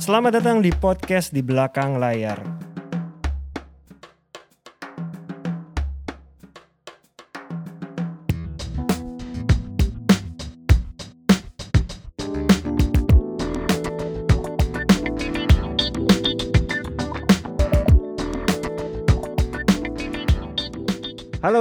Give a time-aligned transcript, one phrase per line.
[0.00, 2.61] Selamat datang di podcast di belakang layar.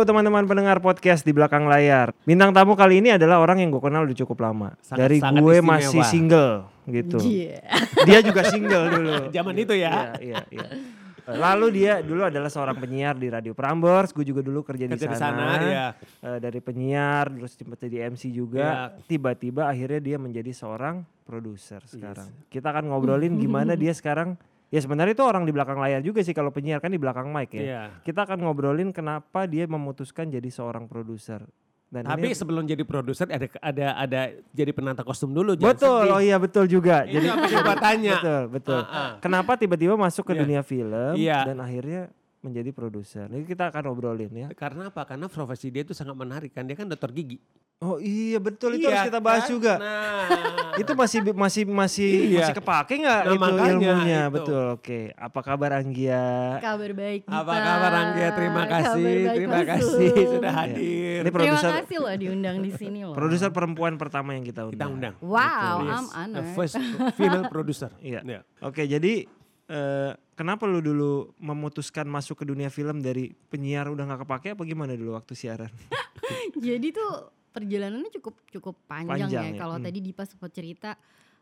[0.01, 2.09] Halo teman-teman pendengar podcast di belakang layar.
[2.25, 4.73] Bintang tamu kali ini adalah orang yang gue kenal udah cukup lama.
[4.81, 5.77] Sangat- Dari sangat gue istimewa.
[5.77, 6.53] masih single
[6.89, 7.17] gitu.
[7.21, 7.61] Iya.
[8.09, 9.13] Dia juga single dulu.
[9.37, 10.17] Zaman itu ya.
[10.17, 10.67] Iya, iya, iya.
[11.37, 15.05] Lalu dia dulu adalah seorang penyiar di Radio Prambors, gue juga dulu kerja, Kerja di
[15.05, 15.37] di sana.
[15.37, 15.85] sana, iya.
[16.17, 18.97] Eh, dari penyiar, terus sempat jadi MC juga.
[18.97, 19.05] Iya.
[19.05, 22.25] Tiba-tiba akhirnya dia menjadi seorang produser sekarang.
[22.49, 24.33] Kita akan ngobrolin gimana dia sekarang.
[24.71, 27.51] Ya sebenarnya itu orang di belakang layar juga sih kalau penyiar kan di belakang mic
[27.51, 27.59] ya.
[27.59, 27.81] Iya.
[28.01, 31.43] Kita akan ngobrolin kenapa dia memutuskan jadi seorang produser.
[31.91, 35.59] Dan Tapi ini- sebelum jadi produser ada ada ada jadi penata kostum dulu.
[35.59, 36.15] betul, sedih.
[36.15, 37.03] oh iya betul juga.
[37.03, 38.15] Itu apa yang gua tanya.
[38.17, 38.79] Betul, betul.
[38.79, 39.11] Ah, ah.
[39.19, 40.39] Kenapa tiba-tiba masuk ke Iya.
[40.39, 41.39] dunia film Iya.
[41.51, 42.01] dan akhirnya
[42.41, 43.29] menjadi produser.
[43.29, 44.47] Ini kita akan obrolin ya.
[44.51, 45.05] Karena apa?
[45.05, 46.65] Karena profesi dia itu sangat menarik kan.
[46.65, 47.37] Dia kan dokter gigi.
[47.77, 49.49] Oh iya betul itu Iya harus kita bahas kan?
[49.49, 49.73] juga.
[49.77, 50.77] Nah.
[50.77, 52.37] Itu masih masih masih Iya.
[52.39, 54.21] masih kepake nggak Nah, itu ilmunya?
[54.21, 54.33] itu.
[54.37, 54.63] Betul.
[54.71, 54.99] Oke.
[55.11, 56.25] Apa kabar Anggia?
[56.59, 57.33] Kabar baik Gita.
[57.35, 58.27] Apa kabar Anggia?
[58.31, 59.01] Terima Kabar kasih.
[59.03, 60.61] baik, Terima Mas kasih sudah Iya.
[60.61, 60.85] hadir.
[60.85, 63.13] Ini Terima produser kasih loh diundang di sini loh.
[63.13, 64.77] produser perempuan pertama yang kita undang.
[64.77, 65.13] Kita undang.
[65.19, 65.89] Wow, Yes.
[65.91, 66.37] I'm honored.
[66.37, 66.75] The first
[67.15, 67.89] female producer.
[67.97, 68.21] Iya.
[68.23, 68.39] Iya.
[68.61, 69.25] Oke, jadi
[69.67, 74.63] eh, kenapa lu dulu memutuskan masuk ke dunia film dari penyiar udah nggak kepake apa
[74.63, 75.69] gimana dulu waktu siaran?
[76.57, 77.11] Jadi tuh
[77.51, 79.51] perjalanannya cukup cukup panjang, Panjang ya.
[79.53, 79.85] ya, Kalau hmm.
[79.85, 80.95] tadi Dipa sempat cerita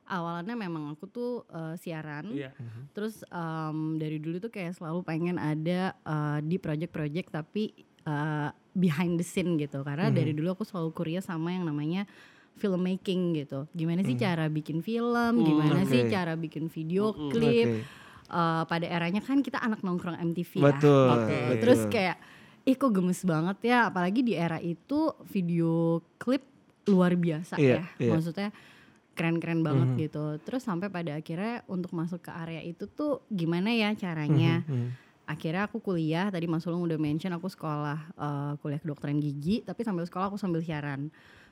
[0.06, 2.34] awalnya memang aku tuh eh, siaran.
[2.34, 2.50] Iya.
[2.92, 7.72] Terus em, dari dulu tuh kayak selalu pengen ada eh, di project-project tapi
[8.04, 9.86] eh, behind the scene gitu.
[9.86, 10.16] Karena Mhm.
[10.16, 12.10] dari dulu aku selalu kuliah sama yang namanya
[12.58, 13.70] filmmaking gitu.
[13.72, 15.34] Gimana sih cara bikin film?
[15.40, 15.88] Gimana Hmm.
[15.88, 17.32] sih cara bikin video Mm-mm.
[17.32, 17.68] klip?
[17.70, 17.84] Oke.
[18.30, 20.70] Eh, pada eranya kan kita anak nongkrong MTV Betul, ya.
[20.70, 21.34] gitu.
[21.50, 21.58] betul.
[21.66, 22.18] Terus kayak
[22.62, 26.46] ih kok gemes banget ya apalagi di era itu video klip
[26.86, 27.84] luar biasa Iya, ya.
[27.98, 28.12] iya.
[28.14, 28.54] Maksudnya
[29.18, 29.98] keren-keren banget Mhm.
[30.00, 30.26] gitu.
[30.46, 34.62] Terus sampai pada akhirnya untuk masuk ke area itu tuh gimana ya caranya?
[34.70, 34.90] Mhm, mhm.
[35.26, 39.82] Akhirnya aku kuliah, tadi Mas Ulung udah mention aku sekolah eh, kuliah kedokteran gigi, tapi
[39.82, 41.10] sambil sekolah aku sambil siaran.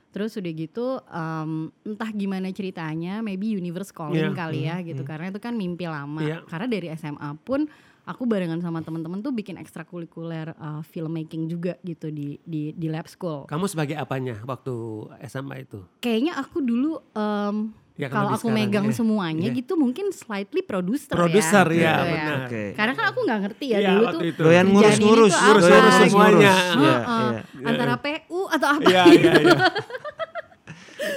[0.08, 1.50] Terus udah gitu em,
[1.84, 4.34] entah gimana ceritanya, maybe universe calling Iya.
[4.34, 5.02] kali ya Mhm, gitu.
[5.02, 5.08] mhm.
[5.08, 6.20] Karena itu kan mimpi lama.
[6.20, 6.36] Iya.
[6.44, 7.68] Karena dari SMA pun
[8.02, 13.04] aku barengan sama teman-teman tuh bikin ekstrakurikuler eh, filmmaking juga gitu di di di lab
[13.04, 13.44] school.
[13.44, 14.74] Kamu sebagai apanya waktu
[15.22, 15.84] SMA itu?
[15.98, 17.56] Kayaknya aku dulu em,
[17.98, 18.94] Ya, kalau aku sekarang, megang ya.
[18.94, 19.58] semuanya Iya.
[19.58, 21.82] gitu mungkin slightly producer, Produser ya.
[21.82, 22.38] ya, gitu benar.
[22.46, 22.62] Oke.
[22.72, 24.40] Karena kan aku nggak ngerti ya Iya, dulu tuh itu.
[24.40, 26.06] Doyan ngurus-ngurus, tuh ngurus- apa ngurus gitu.
[26.06, 26.52] semuanya.
[26.54, 27.30] Iya, Heeh.
[27.34, 27.66] iya.
[27.66, 29.20] Antara PU atau apa Iya, gitu.
[29.20, 29.56] iya, iya.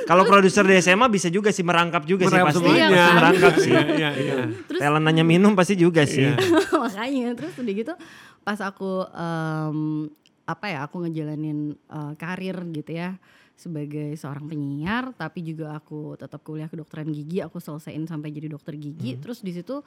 [0.02, 2.86] Kalau produser di SMA bisa juga sih merangkap juga sih Merangkap semuanya.
[2.86, 3.72] Pasti Iya, merangkap sih.
[3.72, 4.36] Iya, iya, iya.
[4.64, 6.28] Terus Talent nanya minum pasti juga sih.
[6.28, 6.36] Iya.
[6.82, 7.94] makanya terus udah gitu
[8.42, 9.78] pas aku em,
[10.44, 13.16] apa ya aku ngejalanin eh, karir gitu ya
[13.54, 18.74] sebagai seorang penyiar tapi juga aku tetap kuliah kedokteran gigi aku selesaiin sampai jadi dokter
[18.74, 19.22] gigi Hmm.
[19.22, 19.86] terus di situ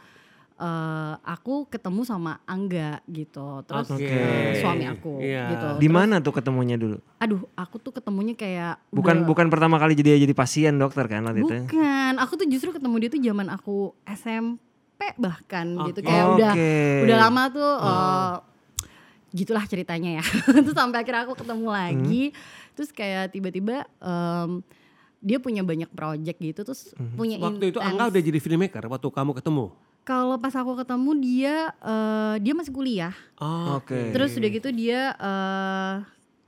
[0.56, 4.02] eh, aku ketemu sama Angga gitu terus Oke.
[4.02, 5.44] eh, suami aku Iya.
[5.50, 7.02] gitu Di mana tuh ketemunya dulu?
[7.16, 11.22] aduh aku tuh ketemunya kayak Bukan udah- bukan pertama kali jadi jadi pasien dokter kan
[11.22, 11.54] waktu itu?
[11.64, 13.76] bukan aku tuh justru ketemu dia tuh zaman aku
[14.06, 14.60] SMP
[15.16, 16.06] bahkan gitu Oke.
[16.06, 16.74] kayak udah Oke.
[17.02, 18.34] udah lama tuh eh,
[19.34, 22.24] gitulah ceritanya ya terus sampai akhirnya aku ketemu lagi
[22.72, 24.62] terus kayak tiba-tiba em,
[25.18, 27.90] dia punya banyak project gitu terus punya Waktu itu intense.
[27.90, 29.66] Angga udah jadi filmmaker waktu kamu ketemu.
[30.04, 34.12] Kalau pas aku ketemu dia eh, dia masih kuliah Oh, Oke.
[34.12, 35.94] terus udah gitu dia eh,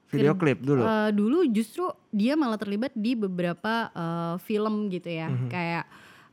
[0.06, 0.86] Video klip dulu.
[0.86, 5.48] Eh, dulu justru dia malah terlibat di beberapa eh, film gitu ya, Mhm.
[5.50, 5.84] kayak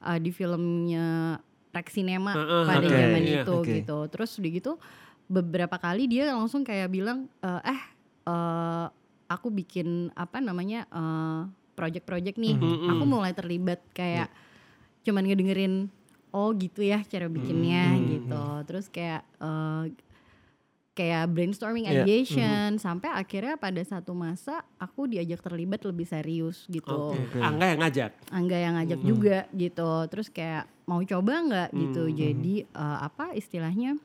[0.04, 1.40] eh, di filmnya
[1.74, 3.72] Rex Cinema Heeh, pada oke, zaman iya, itu oke.
[3.74, 3.98] gitu.
[4.08, 4.72] Terus udah gitu
[5.26, 7.82] beberapa kali dia langsung kayak bilang eh eh
[8.30, 8.86] eh,
[9.26, 11.42] aku bikin apa namanya eh,
[11.74, 12.90] project-project nih, Mhm.
[12.94, 14.30] aku mulai terlibat kayak
[15.02, 15.90] cuman ngedengerin
[16.34, 18.04] oh gitu ya cara bikinnya Mhm.
[18.10, 18.44] gitu.
[18.66, 19.84] Terus kayak eh,
[20.94, 22.04] kayak brainstorming Iya.
[22.04, 27.14] ideation sampai akhirnya pada satu masa aku diajak terlibat lebih serius gitu.
[27.14, 27.38] Oke.
[27.40, 28.12] Angga yang ngajak.
[28.30, 29.08] Angga yang ngajak Mhm.
[29.08, 29.90] juga gitu.
[30.08, 32.04] Terus kayak mau coba nggak gitu.
[32.04, 32.14] Mhm.
[32.16, 33.98] Jadi eh, apa istilahnya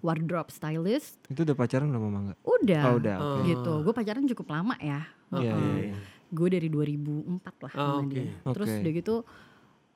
[0.00, 2.34] wardrobe stylist Itu udah pacaran belum sama Angga?
[2.40, 2.82] udah.
[2.82, 3.16] Oh, udah.
[3.16, 3.36] Oh.
[3.44, 3.72] Gitu.
[3.82, 5.04] Gue pacaran cukup lama ya.
[5.30, 5.60] Iya, Heeh.
[5.60, 5.96] iya, iya.
[6.30, 7.28] Gue dari 2004
[7.60, 8.14] lah Oh, sama oke.
[8.14, 8.32] dia.
[8.56, 8.80] Terus Oke.
[8.80, 9.16] udah gitu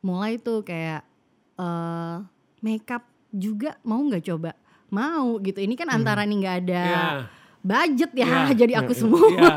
[0.02, 1.00] mulai tuh kayak
[1.54, 2.16] eh
[2.60, 4.52] makeup juga mau nggak coba?
[4.88, 5.58] Mau gitu.
[5.58, 7.04] Ini kan antara nih nggak ada Iya.
[7.60, 8.40] budget ya Iya.
[8.60, 9.52] jadi aku Iya, semua Iya.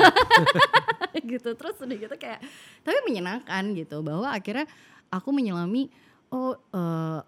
[1.34, 2.40] gitu terus udah gitu kayak
[2.82, 4.64] tapi menyenangkan gitu bahwa akhirnya
[5.10, 5.90] aku menyelami
[6.30, 7.20] oh eh,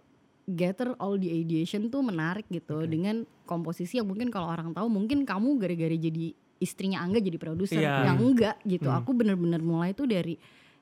[0.48, 5.22] gather all the ideation tuh menarik gitu dengan komposisi yang mungkin kalau orang tahu mungkin
[5.22, 8.08] kamu gara-gara jadi istrinya Angga jadi produser Iya.
[8.08, 10.36] yang enggak gitu aku bener-bener mulai tuh dari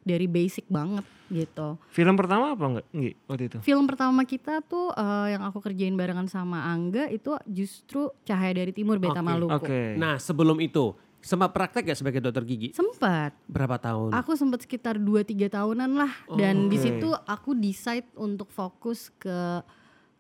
[0.08, 2.86] dari basic banget gitu Film pertama apa enggak?
[2.96, 3.58] Nggih, waktu itu.
[3.60, 8.72] film pertama kita tuh eh, yang aku kerjain barengan sama Angga itu justru Cahaya dari
[8.72, 9.82] Timur Beta Oke, Maluku Oke.
[10.00, 12.70] Nah sebelum itu sempat praktek gak sebagai dokter gigi?
[12.72, 14.16] sempat Berapa tahun?
[14.16, 16.84] Aku sempat sekitar 2-3 tahunan lah dan di oke.
[16.88, 19.60] situ aku decide untuk fokus ke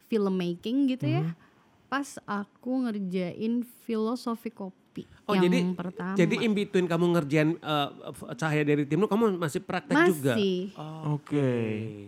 [0.08, 1.24] filmmaking gitu ya.
[1.88, 4.76] Pas aku ngerjain filosofi kopi
[5.28, 6.16] Oh yang jadi pertama.
[6.16, 7.90] jadi in between kamu ngerjain eh,
[8.34, 10.34] cahaya dari tim lu kamu masih praktek juga?
[10.34, 10.72] masih
[11.06, 11.52] Oke.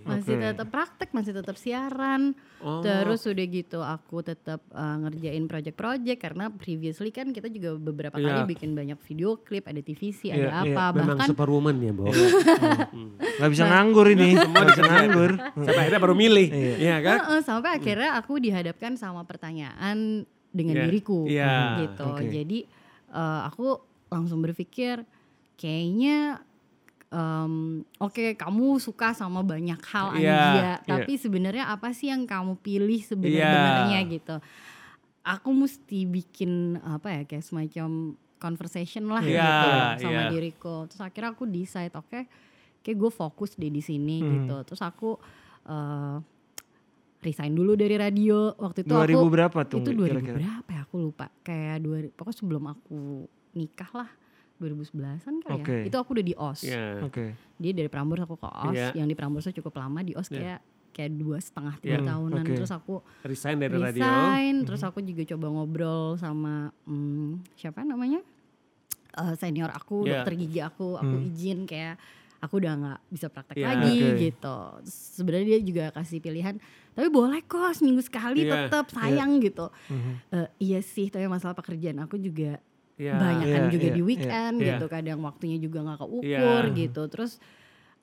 [0.07, 0.45] masih Oke.
[0.47, 2.31] tetap praktek, masih tetap siaran.
[2.59, 2.79] Oh.
[2.79, 8.39] Terus udah gitu aku tetap uh, ngerjain project-project karena previously kan kita juga beberapa Iya.
[8.39, 10.75] kali bikin banyak video klip, ada TVC, Iya, ada iya.
[10.75, 10.85] apa.
[10.93, 12.07] Memang Bahkan superwoman ya, Bo.
[12.07, 14.29] Nggak bisa nganggur ini.
[14.33, 15.31] Nggak bisa nganggur.
[15.55, 16.73] Sampai akhirnya baru milih, Iya.
[16.77, 17.17] Iya kan?
[17.21, 22.03] Heeh, sampai akhirnya aku dihadapkan sama pertanyaan dengan Iya, diriku iya, gitu.
[22.07, 22.25] oke.
[22.25, 22.59] Jadi
[23.09, 23.77] eh, aku
[24.07, 25.05] langsung berpikir
[25.55, 26.41] kayaknya
[27.09, 27.53] em,
[27.97, 30.73] oke kamu suka sama banyak hal Iya, Anggia, iya.
[30.85, 34.09] tapi sebenarnya apa sih yang kamu pilih sebenarnya Iya.
[34.09, 34.35] gitu.
[35.21, 39.67] Aku mesti bikin apa ya kayak semacam conversation lah Iya, gitu
[40.05, 40.29] sama iya.
[40.31, 40.85] diriku.
[40.85, 42.19] Terus akhirnya aku decide oke
[42.79, 44.29] kayak gue fokus deh di sini Hmm.
[44.39, 44.55] gitu.
[44.63, 45.17] Terus aku
[45.65, 46.17] eh,
[47.19, 49.79] resign dulu dari radio waktu itu 2000 aku berapa tuh?
[49.79, 50.37] itu Nggih, 2000 kira-kira?
[50.39, 52.99] berapa ya aku lupa kayak dua pokoknya sebelum aku
[53.51, 54.09] nikah lah
[54.57, 55.71] 2011an kali Oke.
[55.73, 56.83] ya itu aku udah di OS Iya.
[57.01, 57.25] Oke.
[57.55, 58.89] dia dari Prambors aku ke OS Iya.
[58.93, 60.35] yang di Prambors cukup lama di OS Iya.
[60.37, 62.07] kayak kayak dua setengah tiga Iya.
[62.07, 62.53] tahunan Oke.
[62.55, 64.03] terus aku Resign dari radio.
[64.03, 64.65] resign Mhm.
[64.65, 68.19] terus aku juga coba ngobrol sama hmm, siapa namanya
[69.09, 70.21] Eh, senior aku Iya.
[70.21, 71.27] dokter gigi aku aku Hmm.
[71.27, 71.97] izin kayak
[72.39, 73.67] aku udah nggak bisa praktek Iya.
[73.69, 74.17] lagi Oke.
[74.21, 74.57] gitu
[74.87, 76.55] sebenarnya dia juga kasih pilihan
[76.91, 78.67] tapi boleh kok seminggu sekali Iya.
[78.67, 80.11] tetap sayang gitu Mhm.
[80.31, 82.59] Eh, iya sih tapi masalah pekerjaan aku juga
[82.95, 83.15] Iya.
[83.15, 84.07] banyak kan Iya, juga iya, di iya.
[84.07, 84.67] weekend Iya.
[84.73, 86.75] gitu kadang waktunya juga nggak keukur Iya.
[86.77, 87.31] gitu terus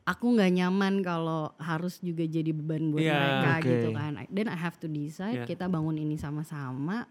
[0.05, 3.17] aku nggak nyaman kalau harus juga jadi beban buat Iya.
[3.17, 3.67] mereka Oke.
[3.67, 5.47] gitu kan dan I have to decide Iya.
[5.47, 7.09] kita bangun ini sama-sama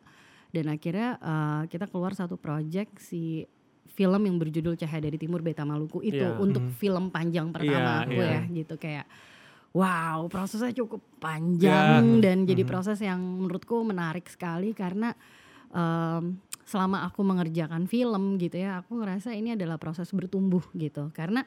[0.50, 3.44] dan akhirnya eh, kita keluar satu project si
[3.88, 6.36] film yang berjudul Cahaya dari Timur Beta Maluku itu Iya.
[6.36, 8.32] untuk film panjang pertama Iya, aku iya.
[8.32, 9.06] ya gitu kayak
[9.72, 12.70] wow prosesnya cukup panjang dan jadi Mhm.
[12.70, 15.12] proses yang menurutku menarik sekali karena
[15.70, 21.44] em, selama aku mengerjakan film gitu ya aku ngerasa ini adalah proses bertumbuh gitu karena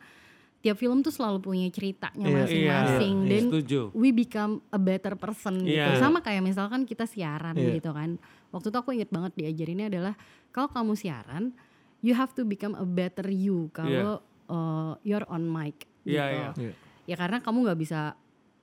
[0.59, 3.31] tiap film tuh selalu punya ceritanya Iya, masing-masing iya, iya.
[3.31, 3.81] dan Setuju.
[3.95, 5.97] we become a better person gitu Iya.
[5.97, 7.79] sama kayak misalkan kita siaran Iya.
[7.79, 8.21] gitu kan
[8.51, 10.15] waktu itu aku inget banget diajarinnya adalah
[10.51, 11.57] kalau kamu siaran
[12.01, 16.49] you have to become a better you kalau uh, you're on mic gitu Iya, iya.
[16.55, 16.73] Iya.
[17.05, 18.01] ya karena kamu nggak bisa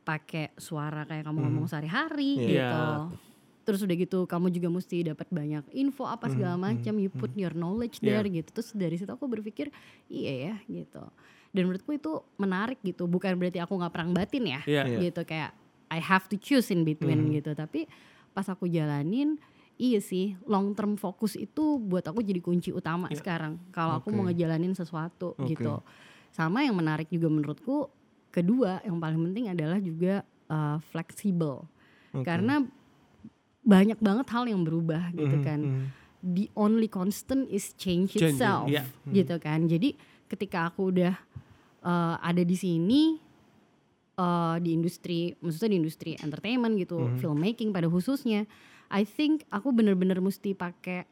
[0.01, 1.45] pakai suara kayak kamu Mhm.
[1.45, 2.45] ngomong sehari-hari Iya.
[2.47, 3.23] gitu Iya.
[3.61, 7.33] terus udah gitu kamu juga mesti dapat banyak info apa segala Mhm, macam you put
[7.33, 8.21] your knowledge Iya.
[8.21, 9.73] there gitu terus dari situ aku berpikir
[10.05, 11.01] iya ya gitu
[11.49, 14.61] dan menurutku itu menarik gitu bukan berarti aku nggak perang batin ya.
[14.63, 14.83] Iya.
[15.01, 15.55] gitu kayak
[15.88, 17.41] I have to choose in between Mhm.
[17.41, 17.89] gitu tapi
[18.31, 19.41] pas aku jalanin
[19.75, 23.19] iya sih long term fokus itu buat aku jadi kunci utama Iya.
[23.19, 24.16] sekarang kalau aku Oke.
[24.16, 25.51] mau ngejalanin sesuatu Oke.
[25.51, 25.83] gitu
[26.31, 27.88] sama yang menarik juga menurutku
[28.29, 31.63] kedua yang paling penting adalah juga uh, fleksibel
[32.12, 32.24] Oke.
[32.24, 32.63] karena
[33.62, 35.86] banyak banget hal yang berubah gitu Mhm, kan mhm.
[36.22, 38.84] the only constant is change Changing, itself iya.
[39.10, 41.13] gitu kan jadi ketika aku udah
[41.82, 43.17] uh, ada di sini
[44.15, 47.17] uh, di industri maksudnya di industri entertainment gitu Mhm.
[47.20, 48.46] filmmaking pada khususnya
[48.89, 51.06] I think aku bener-bener mesti pakai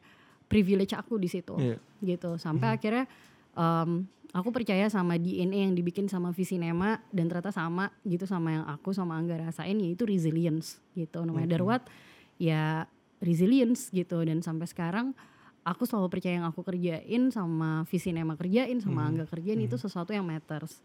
[0.44, 1.78] privilege aku di situ Iya.
[2.04, 3.04] gitu sampai akhirnya
[3.52, 8.64] um, aku percaya sama DNA yang dibikin sama Visinema dan ternyata sama gitu sama yang
[8.66, 11.68] aku sama Angga rasain yaitu resilience gitu matter Oke.
[11.70, 11.82] what
[12.36, 12.84] ya
[13.18, 15.14] resilience gitu dan sampai sekarang
[15.64, 19.08] aku selalu percaya yang aku kerjain sama Visinema kerjain sama Mhm.
[19.08, 20.82] Angga kerjain itu sesuatu yang matters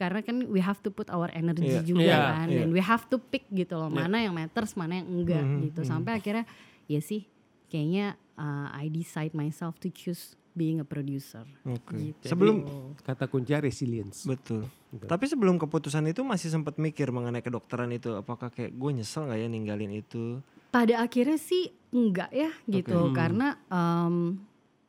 [0.00, 1.84] karena kan we have to put our energy Iya.
[1.84, 3.98] juga Iya, kan dan we have to pick gitu loh Iya.
[4.00, 5.88] mana yang matters mana yang enggak Mhm, gitu mhm.
[5.88, 6.48] sampai akhirnya
[6.88, 7.28] ya sih
[7.68, 11.94] kayaknya uh, I decide myself to choose being a producer Oke.
[11.94, 12.26] gitu.
[12.26, 12.66] Sebelum
[12.98, 14.26] Kata kunci resilience.
[14.26, 14.66] betul.
[14.90, 15.06] Gitu.
[15.06, 19.38] Tapi sebelum keputusan itu masih sempat mikir mengenai kedokteran itu apakah kayak gue nyesel nggak
[19.38, 20.42] ya ninggalin itu?
[20.70, 22.94] pada akhirnya sih enggak ya gitu.
[22.98, 23.14] Hmm.
[23.14, 24.38] karena em,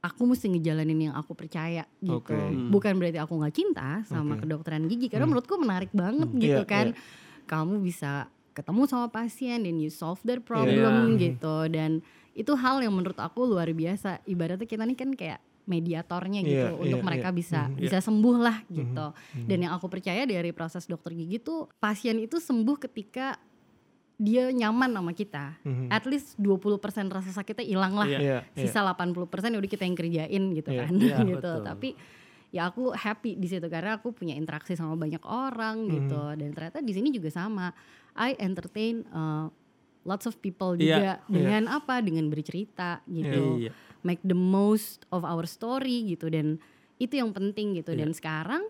[0.01, 2.33] aku mesti ngejalanin yang aku percaya gitu Oke.
[2.33, 2.67] Hmm.
[2.67, 4.43] bukan berarti aku nggak cinta sama Oke.
[4.43, 5.31] kedokteran gigi karena Hmm.
[5.31, 6.41] menurutku menarik banget Hmm.
[6.41, 6.97] gitu Iya, kan iya.
[7.45, 8.11] kamu bisa
[8.51, 11.31] ketemu sama pasien dan you solve their problem Iya.
[11.31, 16.41] gitu dan itu hal yang menurut aku luar biasa ibaratnya kita nih kan kayak mediatornya
[16.41, 17.37] gitu Iya, untuk iya, mereka iya.
[17.37, 19.07] bisa Mhm, bisa sembuh lah gitu.
[19.45, 23.37] Dan yang aku percaya dari proses dokter gigi tuh pasien itu sembuh ketika
[24.21, 25.57] dia nyaman sama kita.
[25.65, 25.89] Mhm.
[25.89, 26.77] At least 20%
[27.09, 28.05] rasa sakitnya hilang lah.
[28.05, 28.19] Iya.
[28.21, 28.61] Iya, iya.
[28.61, 30.93] Sisa 80% ya udah kita yang kerjain gitu Iya, kan.
[30.93, 31.41] iya, gitu.
[31.41, 31.57] betul.
[31.65, 31.89] Tapi
[32.51, 36.37] ya aku happy di situ karena aku punya interaksi sama banyak orang gitu Mhm.
[36.37, 37.73] dan ternyata di sini juga sama.
[38.13, 39.49] I entertain uh,
[40.03, 41.13] lots of people Iya, juga iya.
[41.25, 41.97] dengan apa?
[41.99, 43.71] Dengan bercerita gitu Iya.
[44.03, 46.61] make the most of our story gitu dan
[46.97, 48.05] itu yang penting gitu Iya.
[48.05, 48.63] dan sekarang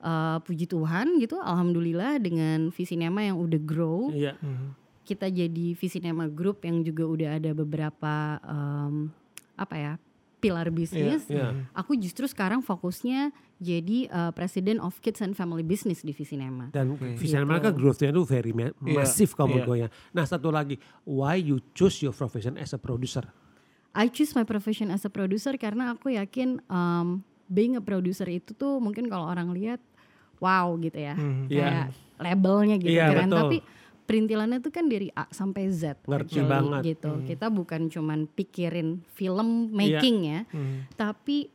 [0.00, 4.34] uh, puji Tuhan gitu alhamdulillah dengan Visinema yang udah grow Iya.
[4.40, 4.85] Mhm.
[5.06, 9.06] Kita jadi Visinema Group yang juga udah ada beberapa um,
[9.54, 9.92] apa ya
[10.36, 11.64] pilar bisnis Iya.
[11.72, 16.92] aku justru sekarang fokusnya jadi uh, President of Kids and Family Business di Visinema Dan
[16.92, 17.14] Oke.
[17.14, 17.48] Vision Gitu.
[17.48, 19.88] mereka growth-nya tuh very ma- Iya, masif kalau menurut gue ya.
[20.10, 23.24] Nah satu lagi, why you choose your profession as a producer?
[23.94, 28.52] I choose my profession as a producer karena aku yakin um, being a producer itu
[28.52, 29.80] tuh mungkin kalau orang lihat
[30.36, 31.16] wow gitu ya.
[31.48, 31.64] Iya.
[31.64, 31.86] Kayak
[32.18, 33.40] labelnya gitu Iya, keren betul.
[33.40, 33.56] tapi
[34.06, 36.80] perintilannya tuh kan dari A sampai Z Ngerti actually, banget.
[36.94, 37.10] gitu.
[37.10, 37.26] Hmm.
[37.26, 40.94] Kita bukan cuman pikirin film making ya, Mhm.
[40.94, 41.50] tapi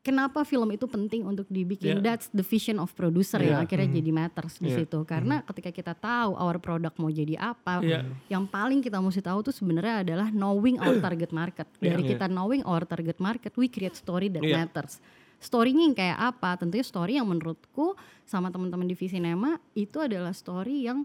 [0.00, 1.98] kenapa film itu penting untuk dibikin?
[1.98, 2.14] Iya.
[2.14, 3.66] That's the vision of producer yang Iya.
[3.66, 3.98] akhirnya Mhm.
[3.98, 4.78] jadi matters di Iya.
[4.78, 5.02] situ.
[5.02, 8.06] Karena ketika kita tahu our product mau jadi apa, Iya.
[8.30, 11.66] yang paling kita mesti tahu tuh sebenarnya adalah knowing our target market.
[11.76, 12.10] Dari Iya.
[12.14, 14.62] kita knowing our target market, we create story that Iya.
[14.62, 15.02] matters.
[15.36, 16.56] Story-nya yang kayak apa?
[16.56, 17.92] Tentunya story yang menurutku
[18.24, 21.04] sama teman-teman di Visinema itu adalah story yang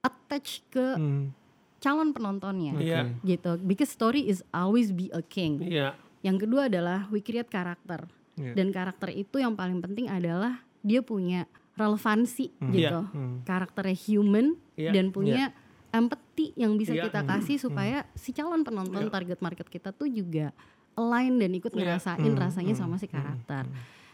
[0.00, 1.32] attach ke Mhm.
[1.78, 2.76] calon penontonnya.
[2.76, 3.00] Iya.
[3.20, 3.60] Gitu.
[3.62, 5.60] Because story is always be a king.
[5.60, 5.96] Iya.
[6.20, 8.04] Yang kedua adalah we create karakter.
[8.36, 8.52] Iya.
[8.52, 11.44] Dan karakter itu yang paling penting adalah dia punya
[11.76, 12.72] relevansi Hmm.
[12.72, 13.00] gitu.
[13.12, 13.34] Mhm.
[13.44, 14.90] Karakternya human Iya.
[14.92, 15.52] dan punya
[15.90, 17.08] empathy yang bisa Iya.
[17.08, 19.12] kita kasih supaya si calon penonton Iya.
[19.12, 20.52] target market kita tuh juga
[20.94, 21.78] align dan ikut Iya.
[21.96, 23.64] ngerasain Hmm, rasanya hmm, sama si hmm, karakter.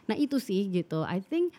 [0.07, 1.03] Nah itu sih gitu.
[1.03, 1.51] I think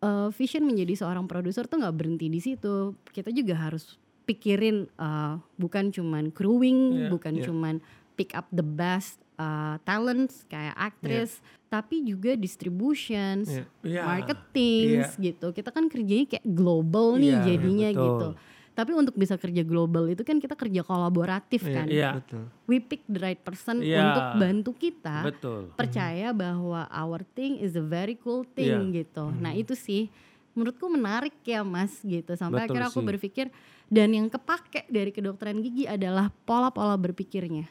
[0.00, 2.96] uh, vision menjadi seorang produser tuh nggak berhenti di situ.
[3.08, 7.44] Kita juga harus pikirin uh, bukan cuman crewing, Iya, bukan iya.
[7.48, 7.74] cuman
[8.14, 13.64] pick up the best uh, talents kayak aktris, tapi juga distributions, Iya.
[13.82, 14.02] Iya.
[14.06, 14.86] marketing
[15.18, 15.46] gitu.
[15.50, 18.04] Kita kan kerjanya kayak global nih Iya, jadinya betul.
[18.04, 18.28] gitu.
[18.70, 21.86] Tapi untuk bisa kerja global itu kan kita kerja kolaboratif Iya, kan.
[21.90, 22.08] Iya.
[22.16, 22.44] Betul.
[22.64, 24.00] We pick the right person Iya.
[24.00, 25.74] untuk bantu kita Betul.
[25.74, 29.04] percaya bahwa our thing is a very cool thing Iya.
[29.04, 29.28] gitu.
[29.32, 30.08] Nah itu sih
[30.50, 32.32] menurutku menarik ya mas gitu.
[32.34, 33.08] Sampai Betul akhirnya aku sih.
[33.10, 33.46] berpikir
[33.86, 37.66] dan yang kepake dari kedokteran gigi adalah pola-pola berpikirnya.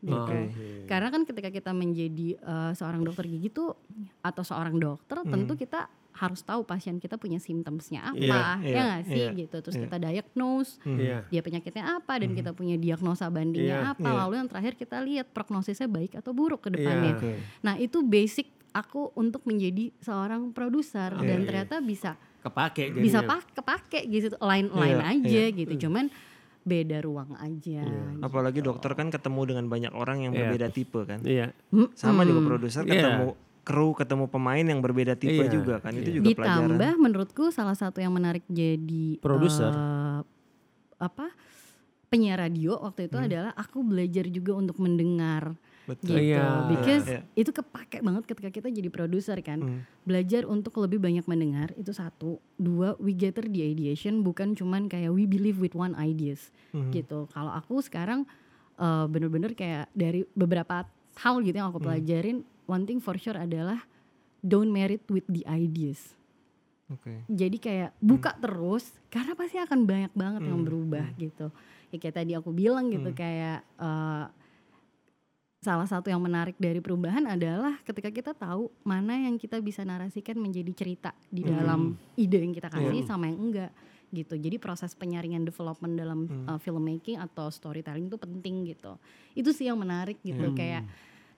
[0.00, 0.16] Gitu.
[0.16, 0.38] Oke.
[0.84, 3.76] Karena kan ketika kita menjadi eh, seorang dokter gigi tuh
[4.20, 5.86] atau seorang dokter tentu kita
[6.20, 9.56] harus tahu pasien kita punya symptomsnya apa, Iya, ya iya, nggak sih iya, gitu.
[9.58, 9.82] Terus iya.
[9.82, 10.98] kita diagnose Mhm.
[10.98, 11.18] Iya.
[11.26, 14.04] dia penyakitnya apa dan kita punya diagnosa bandingnya Iya, apa.
[14.04, 14.18] iya.
[14.20, 17.10] Lalu yang terakhir kita lihat prognosisnya baik atau buruk ke depannya.
[17.10, 17.18] Iya.
[17.18, 17.32] Oke.
[17.62, 21.46] Nah itu basic aku untuk menjadi seorang produser Iya, dan iya.
[21.46, 23.02] ternyata bisa Kepake jadinya.
[23.02, 25.56] bisa pak kepake gitu line line Iya, aja iya.
[25.56, 25.74] gitu.
[25.82, 26.12] Cuman
[26.60, 27.80] beda ruang aja.
[27.80, 27.88] Iya.
[28.12, 28.20] gitu.
[28.20, 30.40] Apalagi dokter kan ketemu dengan banyak orang yang Iya.
[30.46, 31.20] berbeda tipe kan.
[31.22, 31.56] Iya.
[31.94, 32.46] Sama juga Mm-mm.
[32.46, 35.92] produser ketemu kru, ketemu pemain yang berbeda tipe Iya, juga kan.
[35.92, 36.16] Itu iya.
[36.16, 36.66] juga pelajaran.
[36.70, 39.70] Ditambah menurutku salah satu yang menarik jadi Produser.
[39.70, 40.20] eh,
[40.98, 41.32] apa
[42.06, 45.54] penyiar radio waktu itu adalah aku belajar juga untuk mendengar
[45.86, 46.18] Betul.
[46.18, 46.26] gitu.
[46.26, 47.20] Iya, Because iya.
[47.34, 49.58] itu kepake banget ketika kita jadi produser kan.
[49.58, 49.80] Hmm.
[50.02, 52.38] Belajar untuk lebih banyak mendengar itu satu.
[52.54, 56.90] Dua, we gather the ideation bukan cuman kayak we believe with one ideas Mhm.
[56.92, 57.26] gitu.
[57.28, 58.26] Kalau aku sekarang
[58.76, 62.40] eh, bener-bener kayak dari beberapa hal gitu yang aku pelajarin,
[62.70, 63.82] one thing for sure adalah
[64.38, 66.14] don't married with the ideas.
[66.86, 67.26] Oke.
[67.26, 71.50] Jadi kayak buka terus karena pasti akan banyak banget yang Hmm, berubah gitu.
[71.90, 74.24] Ya kayak tadi aku bilang gitu kayak eh,
[75.60, 80.40] salah satu yang menarik dari perubahan adalah ketika kita tahu mana yang kita bisa narasikan
[80.40, 83.72] menjadi cerita di dalam ide yang kita kasih sama yang enggak
[84.10, 84.34] gitu.
[84.40, 88.98] Jadi proses penyaringan development dalam uh, filmmaking atau storytelling itu penting gitu.
[89.36, 90.82] Itu sih yang menarik gitu kayak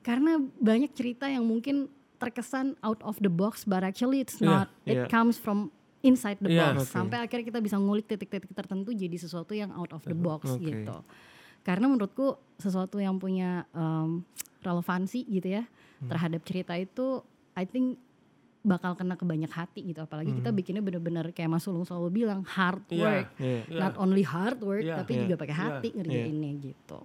[0.02, 1.86] karena banyak cerita yang mungkin
[2.18, 4.68] terkesan out of the box but actually it's Iya, not.
[4.84, 5.06] It iya.
[5.06, 6.74] comes from inside the Iya.
[6.74, 6.92] box Oke.
[6.92, 10.62] sampai akhirnya kita bisa ngulik titik-titik tertentu jadi sesuatu yang out of the box Oke.
[10.64, 10.96] gitu.
[11.62, 14.22] Karena menurutku sesuatu yang punya um,
[14.60, 15.64] relevansi gitu ya
[15.98, 16.10] Hmm.
[16.10, 17.22] terhadap cerita itu
[17.54, 17.94] I think
[18.60, 22.42] bakal kena ke banyak hati gitu apalagi kita bikinnya bener-bener kayak Mas Sulung selalu bilang
[22.44, 22.94] hard Hmm.
[22.94, 23.58] Iya, work Iya.
[23.66, 23.80] iya.
[23.80, 26.98] not only hard work Iya, tapi iya, juga pakai hati ngerjainnya gitu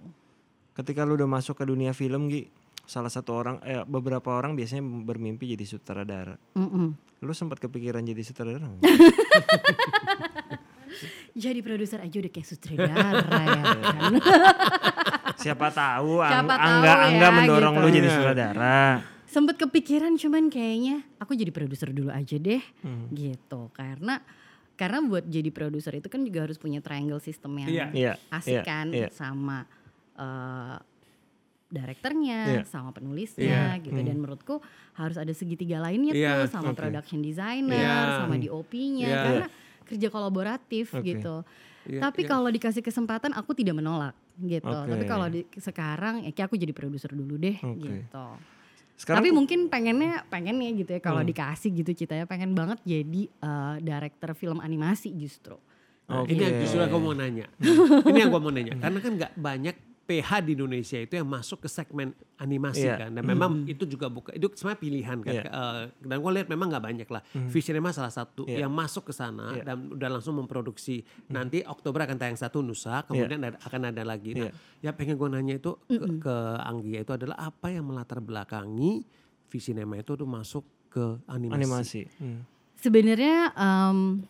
[0.72, 2.46] Ketika lu udah masuk ke dunia film Gi,
[2.88, 6.40] salah satu orang eh beberapa orang biasanya bermimpi jadi sutradara.
[6.54, 6.96] Mm-mm.
[7.18, 8.64] Lu sempat kepikiran jadi sutradara
[11.36, 14.12] jadi produser aja udah kayak sutradara ya kan
[15.38, 17.82] Siapa tahu Ang- Siapa tahu Angga ya, Angga mendorong gitu.
[17.82, 18.80] lu jadi sutradara.
[19.24, 23.12] sempet kepikiran cuman kayaknya aku jadi produser dulu aja deh Hmm.
[23.12, 24.24] gitu karena
[24.74, 27.86] karena buat jadi produser itu kan juga harus punya triangle system yang Iya.
[27.92, 28.12] Iya.
[28.30, 29.08] asik iya, kan iya.
[29.10, 29.68] sama
[30.14, 30.76] eh
[31.68, 32.62] direkturnya Iya.
[32.64, 33.84] sama penulisnya Iya.
[33.84, 34.58] gitu dan menurutku
[34.94, 36.78] harus ada segitiga lainnya Iya, tuh sama oke.
[36.78, 38.18] production designer Iya.
[38.18, 39.20] sama DOP-nya Iya.
[39.22, 39.46] karena
[39.84, 41.14] kerja kolaboratif Oke.
[41.14, 41.44] gitu
[41.84, 42.28] Iya, tapi iya.
[42.30, 44.88] kalau dikasih kesempatan aku tidak menolak gitu Oke.
[44.88, 47.76] tapi kalau di, sekarang ya kayak aku jadi produser dulu deh Oke.
[47.78, 48.26] gitu
[48.98, 51.28] Sekarang tapi mungkin pengennya pengennya gitu ya kalau Hmm.
[51.28, 55.54] dikasih gitu citanya pengen banget jadi eh, director film animasi justru
[56.08, 56.32] Nah, Oke.
[56.32, 57.44] Ini yang justru aku mau nanya.
[58.08, 58.72] ini yang gua mau nanya.
[58.74, 59.76] Karena kan nggak banyak
[60.08, 62.96] PH di Indonesia itu yang masuk ke segmen animasi Iya.
[62.96, 63.10] kan.
[63.12, 65.34] Dan memang itu juga bukan itu sebenarnya pilihan kan.
[65.36, 65.42] Iya.
[65.44, 67.20] Eh, dan gue lihat memang nggak banyak lah.
[67.52, 68.64] Visinema salah satu Iya.
[68.64, 69.68] yang masuk ke sana Iya.
[69.68, 71.04] dan udah langsung memproduksi.
[71.28, 74.32] Nanti Oktober akan tayang satu Nusa, kemudian ada- akan ada lagi.
[74.32, 74.48] Nah,
[74.80, 79.04] ya pengen gue nanya itu ke, ke Anggia itu adalah apa yang melatar belakangi
[79.46, 81.52] Visinema itu tuh masuk ke animasi.
[81.54, 82.00] animasi.
[82.16, 82.40] Hmm.
[82.74, 84.24] Sebenarnya em,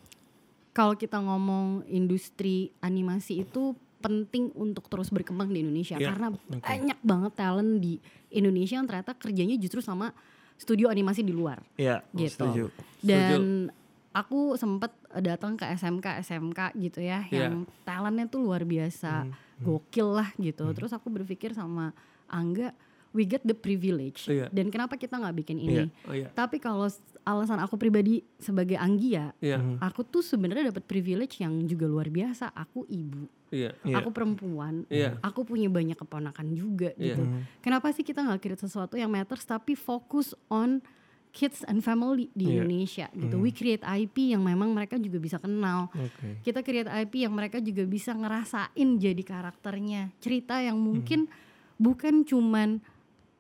[0.70, 6.98] kalau kita ngomong industri animasi itu penting untuk terus berkembang di Indonesia Iya, karena banyak
[7.02, 7.98] banget talent di
[8.30, 10.14] Indonesia yang ternyata kerjanya justru sama
[10.54, 12.46] studio animasi di luar Iya, gitu.
[12.46, 12.64] setuju.
[12.98, 13.70] Dan
[14.10, 17.50] aku sempet datang ke SMK SMK gitu ya Iya.
[17.50, 19.26] yang talentnya tuh luar biasa
[19.58, 20.66] gokil lah gitu.
[20.74, 21.90] Terus aku berpikir sama
[22.26, 22.74] Angga
[23.10, 24.52] we get the privilege Iya.
[24.52, 25.88] dan kenapa kita nggak bikin ini?
[26.04, 26.28] Oh iya.
[26.28, 26.84] Tapi kalau
[27.24, 29.58] alasan aku pribadi sebagai Anggia, Iya.
[29.80, 32.52] aku tuh sebenarnya dapat privilege yang juga luar biasa.
[32.52, 33.72] Aku ibu, Iya.
[33.80, 33.96] Iya.
[33.98, 35.16] aku perempuan, Iya.
[35.20, 37.16] aku punya banyak keponakan juga Iya.
[37.16, 37.22] gitu.
[37.60, 40.80] Kenapa sih kita nggak create sesuatu yang matters tapi fokus on
[41.28, 42.52] kids and family di Iya.
[42.60, 43.36] Indonesia gitu.
[43.36, 45.92] We create IP yang memang mereka juga bisa kenal.
[45.92, 46.40] Oke.
[46.40, 50.12] Kita create IP yang mereka juga bisa ngerasain jadi karakternya.
[50.18, 51.28] Cerita yang mungkin
[51.76, 52.80] bukan cuman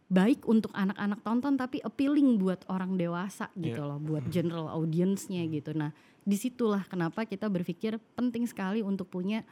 [0.08, 3.88] baik untuk anak-anak tonton tapi appealing buat orang dewasa gitu Iya.
[3.92, 5.76] loh, buat general audience-nya gitu.
[5.76, 5.92] Nah,
[6.24, 9.44] di situlah kenapa kita berpikir penting sekali untuk punya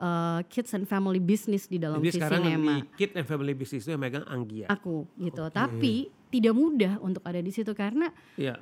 [0.00, 3.92] uh, kids and family business di dalam Jadi sekarang di Kid and Family Business itu
[3.92, 4.66] yang megang Anggia.
[4.72, 5.44] Aku gitu.
[5.52, 8.58] Tapi tidak mudah untuk ada di situ karena Iya.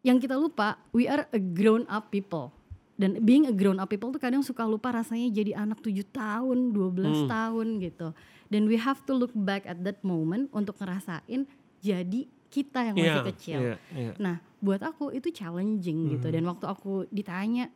[0.00, 2.54] yang kita lupa we are a grown up people
[2.94, 6.70] dan being a grown up people tuh kadang suka lupa rasanya jadi anak 7 tahun
[6.70, 8.08] 12 tahun gitu
[8.48, 11.48] dan we have to look back at that moment untuk ngerasain
[11.80, 14.12] jadi kita yang masih Iya, kecil Iya, iya.
[14.20, 17.70] nah buat aku itu challenging gitu dan waktu aku ditanya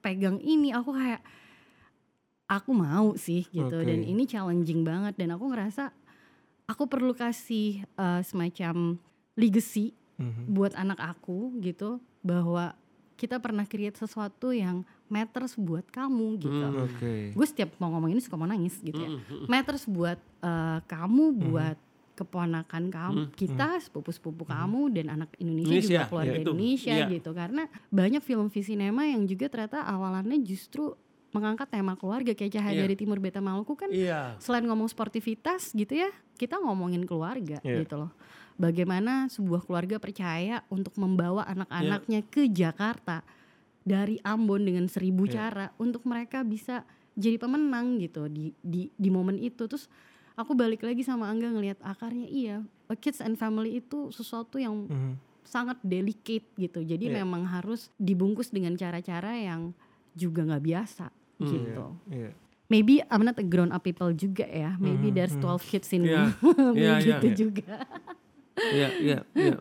[0.00, 1.24] pegang ini aku kayak
[2.46, 3.84] aku mau sih gitu Oke.
[3.84, 5.90] dan ini challenging banget dan aku ngerasa
[6.64, 8.98] aku perlu kasih uh, semacam
[9.34, 10.48] legacy Mhm.
[10.48, 12.72] buat anak aku gitu bahwa
[13.16, 16.56] kita pernah create sesuatu yang matters buat kamu gitu.
[16.56, 16.84] Hmm.
[16.84, 17.32] Oke.
[17.32, 19.12] Gue setiap mau ngomong ini suka mau nangis gitu ya.
[19.12, 21.76] Mm, Matters buat eh, kamu, buat
[22.16, 26.44] keponakan kamu, kita sepupu-sepupu kamu dan anak Indonesia, Indonesia, juga keluarga ya itu.
[26.48, 27.06] Indonesia Iya.
[27.12, 27.30] gitu.
[27.32, 30.96] Karena banyak film Visinema yang juga ternyata awalannya justru
[31.30, 32.82] mengangkat tema keluarga kayak Cahaya Iya.
[32.86, 34.38] dari Timur Beta Maluku kan Iya.
[34.38, 37.82] selain ngomong sportivitas gitu ya, kita ngomongin keluarga Iya.
[37.84, 38.12] gitu loh.
[38.56, 43.20] Bagaimana sebuah keluarga percaya untuk membawa anak-anaknya ke Jakarta
[43.82, 45.32] dari Ambon dengan seribu Iya.
[45.52, 46.82] cara untuk mereka bisa
[47.14, 49.68] jadi pemenang gitu di di di momen itu.
[49.68, 49.92] Terus
[50.34, 54.88] aku balik lagi sama Angga ngelihat akarnya iya, a kids and family itu sesuatu yang
[54.88, 55.12] Mhm.
[55.44, 56.80] sangat delicate gitu.
[56.80, 57.22] Jadi Iya.
[57.22, 59.76] memang harus dibungkus dengan cara-cara yang
[60.16, 61.46] juga nggak biasa Hmm.
[61.46, 62.30] gitu Iya.
[62.66, 64.74] maybe I'm not a grown up people juga ya.
[64.76, 66.10] Maybe Mhm, there's 12 kids in me.
[66.10, 66.24] Iya,
[66.74, 67.36] iya, iya, gitu iya.
[67.36, 67.74] juga.
[68.56, 69.56] Iya, iya, iya.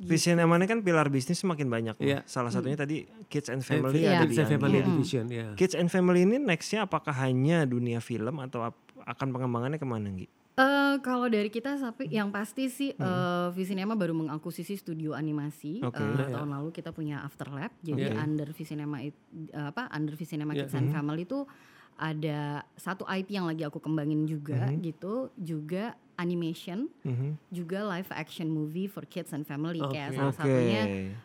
[0.00, 1.96] Visinema ini kan pilar bisnis semakin banyak.
[2.00, 2.24] Iya.
[2.24, 4.16] Salah satunya tadi Kids and Family Iya.
[4.16, 4.88] ada di Kids and Family Anggia.
[4.88, 5.46] Division, ya.
[5.54, 10.08] Kids and Family ini nextnya apakah hanya dunia film atau ap- akan pengembangannya ke mana
[10.10, 10.26] Gi?
[10.60, 15.80] Eh kalau dari kita tapi yang pasti sih eh Visinema baru mengakuisisi studio animasi.
[15.80, 15.96] Oke.
[15.96, 16.36] Eh, Iya.
[16.36, 17.72] tahun lalu kita punya Afterlab.
[17.80, 18.18] Jadi Oke.
[18.18, 19.16] under Visinema it-
[19.48, 20.68] eh, apa under Visinema Iya.
[20.68, 21.48] Kids and Family itu
[21.96, 22.40] ada
[22.76, 27.40] satu IP yang lagi aku kembangin juga gitu, juga animation, Mhm.
[27.48, 30.16] juga live action movie for kids and family kayak Oke.
[30.16, 30.38] salah Oke.
[30.38, 30.82] satunya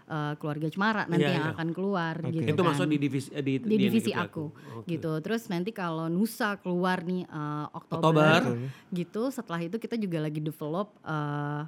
[0.08, 1.53] eh, keluarga Cemara nanti Iya, yang iya.
[1.53, 2.31] akan keluar Oke.
[2.34, 2.69] gitu Itu kan.
[2.71, 4.88] masuk di divisi di, di divisi yang aku Oke.
[4.89, 5.12] gitu.
[5.19, 8.41] Terus nanti kalau Nusa keluar nih eh, Oktober, Oktober.
[8.89, 11.63] gitu, setelah itu kita juga lagi develop eh,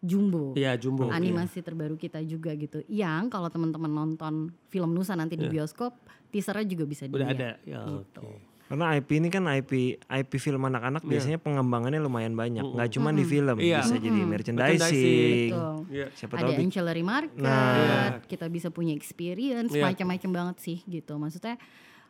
[0.00, 0.56] Jumbo.
[0.56, 1.12] Iya, Jumbo.
[1.12, 2.80] Animasi terbaru kita juga gitu.
[2.86, 4.34] Yang kalau teman-teman nonton
[4.66, 5.92] film Nusa nanti di bioskop,
[6.30, 7.12] teasernya juga bisa Iya.
[7.12, 7.36] Udah dilihat.
[7.36, 7.50] ada.
[7.68, 8.20] Ya, Gitu.
[8.22, 8.49] oke.
[8.70, 12.62] Karena IP ini kan IP IP film anak-anak biasanya pengembangannya lumayan banyak.
[12.62, 13.82] Nggak cuma di film, Iya.
[13.82, 14.30] bisa jadi Mm-mm.
[14.30, 15.50] merchandising.
[15.50, 15.74] Betul.
[15.90, 16.06] Iya.
[16.14, 17.74] Siapa ada tahu ancillary market, Nah.
[17.74, 17.98] Iya.
[18.30, 19.90] kita bisa punya experience, Iya.
[19.90, 21.18] macam-macam banget sih gitu.
[21.18, 21.58] Maksudnya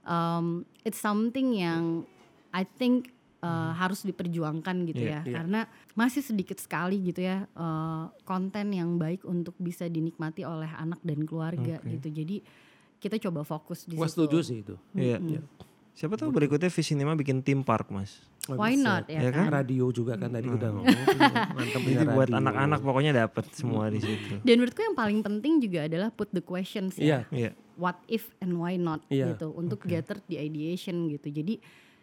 [0.05, 2.05] um, it's something yang
[2.53, 3.09] I think
[3.40, 5.35] uh, harus diperjuangkan gitu Iya, ya iya.
[5.40, 5.61] karena
[5.96, 11.25] masih sedikit sekali gitu ya uh, konten yang baik untuk bisa dinikmati oleh anak dan
[11.25, 11.88] keluarga Oke.
[11.96, 12.37] gitu jadi
[13.01, 14.29] kita coba fokus di Gue situ.
[14.29, 14.77] setuju sih itu.
[14.92, 15.16] Iya.
[16.01, 18.25] Siapa tahu berikutnya Visinema bikin theme park mas.
[18.49, 18.89] Oh, Why bisa.
[18.89, 19.53] not ya Ya kan?
[19.53, 19.61] kan?
[19.61, 20.89] Radio juga kan tadi udah ngomong.
[21.61, 24.41] Mantap punya Jadi buat anak-anak pokoknya dapat semua di situ.
[24.49, 27.29] Dan menurutku yang paling penting juga adalah put the questions Iya.
[27.29, 27.37] ya.
[27.37, 27.51] Iya.
[27.77, 31.29] What if and why not Iya, gitu untuk gather the ideation gitu.
[31.29, 31.61] Jadi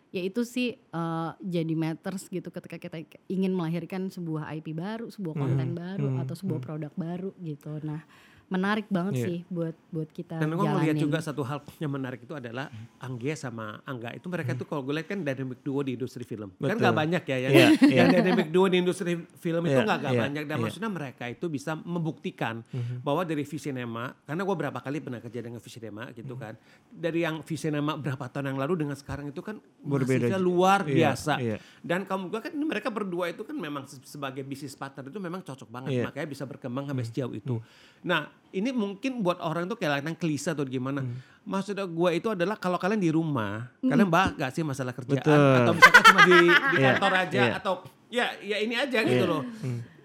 [0.07, 5.33] ya itu sih eh, jadi matters gitu ketika kita ingin melahirkan sebuah IP baru, sebuah
[5.33, 7.81] konten baru atau sebuah produk baru gitu.
[7.81, 8.05] Nah,
[8.47, 9.25] menarik banget Iya.
[9.25, 11.03] sih buat buat kita Dan gue ngeliat jalanin.
[11.03, 14.95] juga satu hal yang menarik itu adalah Anggia sama Angga itu mereka tuh kalau gue
[14.95, 16.55] lihat kan dynamic duo di industri film.
[16.55, 16.79] Kan Betul.
[16.81, 20.13] gak banyak ya yang, Iya, yang dynamic duo di industri film itu Iya, nggak gak
[20.13, 20.43] iya, banyak.
[20.43, 20.63] Dan iya.
[20.63, 22.63] maksudnya mereka itu bisa membuktikan
[22.99, 26.55] bahwa dari Visinema, karena gue berapa kali pernah kerja dengan Visinema gitu kan.
[26.87, 31.33] Dari yang Visinema berapa tahun yang lalu dengan sekarang itu kan Berbeda luar Iya, biasa.
[31.39, 31.57] iya.
[31.79, 35.15] Dan kamu gue kan ini mereka berdua itu kan memang se- sebagai bisnis partner itu
[35.17, 35.91] memang cocok banget.
[35.93, 36.03] Iya.
[36.07, 37.59] Makanya bisa berkembang sampai sejauh itu.
[38.01, 41.03] Nah ini mungkin buat orang tuh kayak klise atau gimana.
[41.03, 41.19] Hmm.
[41.47, 45.55] Maksudnya gue itu adalah kalau kalian di rumah, kalian bahas gak sih masalah kerjaan Betul.
[45.63, 47.53] atau misalkan cuma di, di Iya, kantor aja iya.
[47.55, 47.73] atau
[48.11, 49.41] ya ya ini aja gitu loh.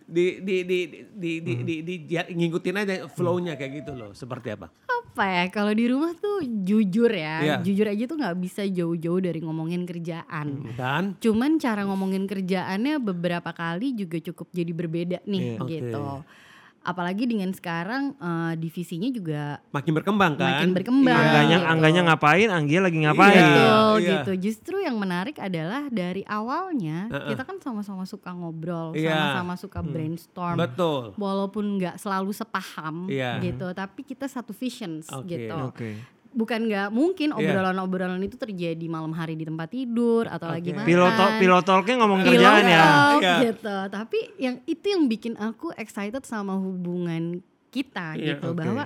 [0.07, 0.79] Di di di
[1.11, 4.11] di di, di, di- ya, ngikutin aja flow-nya kayak gitu loh.
[4.15, 4.71] Seperti apa?
[5.13, 7.57] apa ya kalau di rumah tuh jujur ya, Iya.
[7.61, 10.73] jujur aja tuh nggak bisa jauh-jauh dari ngomongin kerjaan.
[10.73, 11.21] Kan?
[11.21, 15.69] Cuman cara ngomongin kerjaannya beberapa kali juga cukup jadi berbeda nih Iya.
[15.69, 16.01] gitu.
[16.01, 16.51] Oke.
[16.83, 20.67] Apalagi dengan sekarang eh, divisinya juga Makin berkembang kan?
[20.67, 21.15] Makin berkembang.
[21.15, 21.27] Iya.
[21.31, 21.71] Angganya, gitu.
[21.71, 23.35] angganya ngapain, Anggia lagi ngapain.
[23.39, 23.47] Iya.
[23.49, 24.11] Betul iya.
[24.11, 24.33] gitu.
[24.51, 27.29] Justru yang menarik adalah dari awalnya Heeh.
[27.35, 29.15] kita kan sama-sama suka ngobrol, Iya.
[29.15, 30.59] sama-sama suka brainstorm.
[30.59, 31.15] Betul.
[31.15, 33.39] Walaupun nggak selalu sepaham Iya.
[33.39, 35.39] gitu, tapi kita satu visions Oke.
[35.39, 35.57] gitu.
[35.71, 35.91] Oke.
[36.33, 37.37] Bukan nggak mungkin Iya.
[37.37, 40.81] obrolan-obrolan itu terjadi malam hari di tempat tidur atau lagi Oke.
[40.81, 40.89] makan.
[40.89, 42.85] Pilot pilot talknya ngomong Pilot kerjaan ya.
[43.21, 43.35] Iya.
[43.47, 43.77] gitu.
[43.89, 48.59] Tapi yang itu yang bikin aku excited sama hubungan kita Iya, gitu oke.
[48.59, 48.85] bahwa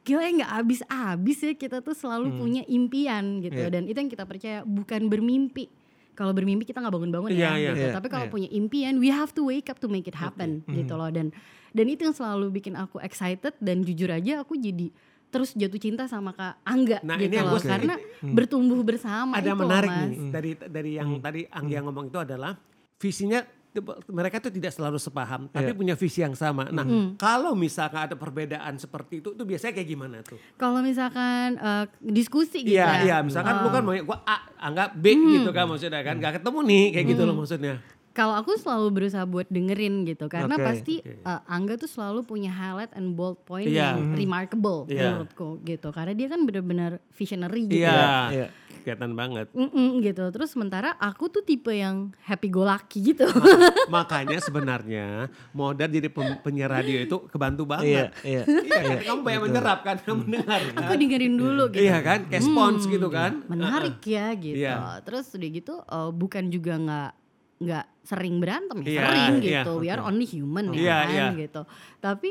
[0.00, 3.70] gila ya nggak habis-habis ya kita tuh selalu punya impian gitu Iya.
[3.70, 5.70] dan itu yang kita percaya bukan bermimpi.
[6.10, 7.70] Kalau bermimpi kita nggak bangun-bangun Iya, ya, iya.
[7.72, 7.86] gitu.
[7.86, 8.32] Iya, Tapi kalau iya.
[8.34, 11.08] punya impian, we have to wake up to make it happen gitu loh.
[11.08, 11.30] Dan
[11.70, 14.90] dan itu yang selalu bikin aku excited dan jujur aja aku jadi
[15.30, 17.56] terus jatuh cinta sama Kak Angga Nah, gitu ini yang loh.
[17.56, 20.02] gua- Karena bertumbuh bersama ada itu loh, menarik Mas.
[20.04, 22.58] nih dari dari yang tadi Anggia ngomong itu adalah
[22.96, 23.40] visinya
[24.08, 25.78] mereka tuh tidak selalu sepaham tapi Iya.
[25.78, 26.66] punya visi yang sama.
[26.68, 26.82] Nah,
[27.16, 30.42] kalau misalkan ada perbedaan seperti itu itu biasanya kayak gimana tuh?
[30.56, 33.00] Kalau misalkan eh, diskusi gitu Iya, ya.
[33.00, 36.18] iya, misalkan lu kan mau gua A, Angga B gitu kan maksudnya kan.
[36.18, 37.78] Gak ketemu nih kayak gitu loh maksudnya.
[38.20, 41.24] Kalau aku selalu berusaha buat dengerin gitu karena Oke, pasti oke.
[41.24, 43.96] eh, Angga tuh selalu punya highlight and bold point Iya.
[43.96, 45.16] yang remarkable Iya.
[45.16, 45.88] menurutku gitu.
[45.88, 47.80] Karena dia kan benar-benar visionary gitu.
[47.80, 48.04] Iya.
[48.28, 48.46] Iya.
[48.80, 49.46] Kelihatan banget.
[49.52, 50.24] Mm-mm, gitu.
[50.28, 53.24] Terus sementara aku tuh tipe yang happy go lucky gitu.
[53.88, 55.06] Makanya sebenarnya
[55.50, 58.08] modal jadi pem- penyiar radio itu kebantu Iya, banget.
[58.22, 58.42] iya.
[58.44, 59.00] Iya, kan?
[59.06, 60.76] kamu banyak menyerap kan, kamu mendengar kan.
[60.78, 61.82] aku dengerin dulu gitu.
[61.82, 63.32] Iya kan, kayak spons gitu kan.
[63.46, 64.56] Menarik ya gitu.
[64.56, 65.00] Iya.
[65.02, 67.10] Terus udah gitu eh, bukan juga nggak
[67.60, 69.60] nggak sering berantem, ya, Iya, sering iya.
[69.62, 69.72] gitu.
[69.78, 71.26] We are only human ya Iya, kan iya.
[71.44, 71.62] gitu.
[72.00, 72.30] Tapi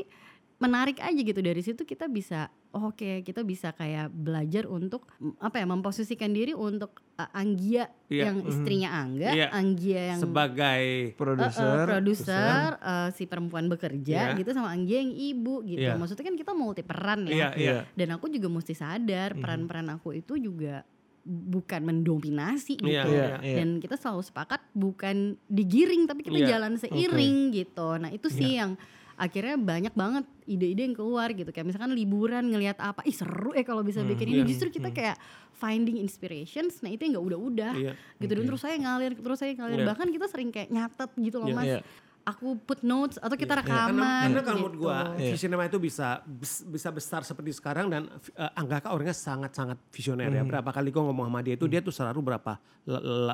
[0.60, 5.08] menarik aja gitu dari situ kita bisa oh, oke kita bisa kayak belajar untuk
[5.40, 8.28] apa ya memposisikan diri untuk uh, Anggia Iya.
[8.28, 9.48] yang istrinya Angga, Iya.
[9.56, 11.80] Anggia yang Sebagai uh, uh, Produser.
[11.88, 14.38] produser, uh, si perempuan bekerja Iya.
[14.38, 15.80] gitu sama Anggia yang ibu gitu.
[15.80, 15.96] Iya.
[15.96, 17.32] Maksudnya kan kita multi peran ya.
[17.32, 17.78] Iya, iya.
[17.96, 20.84] Dan aku juga mesti sadar peran-peran aku itu juga
[21.24, 23.10] bukan mendominasi Iya, gitu.
[23.12, 23.56] iya, iya.
[23.62, 27.90] Dan kita selalu sepakat bukan digiring tapi kita Iya, jalan seiring gitu.
[27.96, 28.74] Nah, itu sih yang
[29.14, 31.52] akhirnya banyak banget ide-ide yang keluar gitu.
[31.52, 34.42] Kayak misalkan liburan ngelihat apa, ih seru ya kalau bisa bikin ini.
[34.42, 34.48] iya.
[34.48, 35.20] Justru kita kayak
[35.54, 36.80] finding inspirations.
[36.80, 39.88] Nah, itu yang nggak udah-udah Iya, gitu dan terus saya ngalir terus saya ngalir Iya.
[39.92, 41.80] bahkan kita sering kayak nyatet gitu loh Iya, mas iya.
[42.22, 44.84] Aku put notes atau kita Iya, rekaman Karena, karena kalau menurut gitu.
[44.84, 45.32] gua Iya.
[45.34, 48.06] Visinema itu bisa bis- bisa besar seperti sekarang dan
[48.36, 50.44] uh, Angga Kak orangnya sangat-sangat visioner ya.
[50.44, 52.54] Berapa kali gua ngomong sama dia itu dia tuh selalu berapa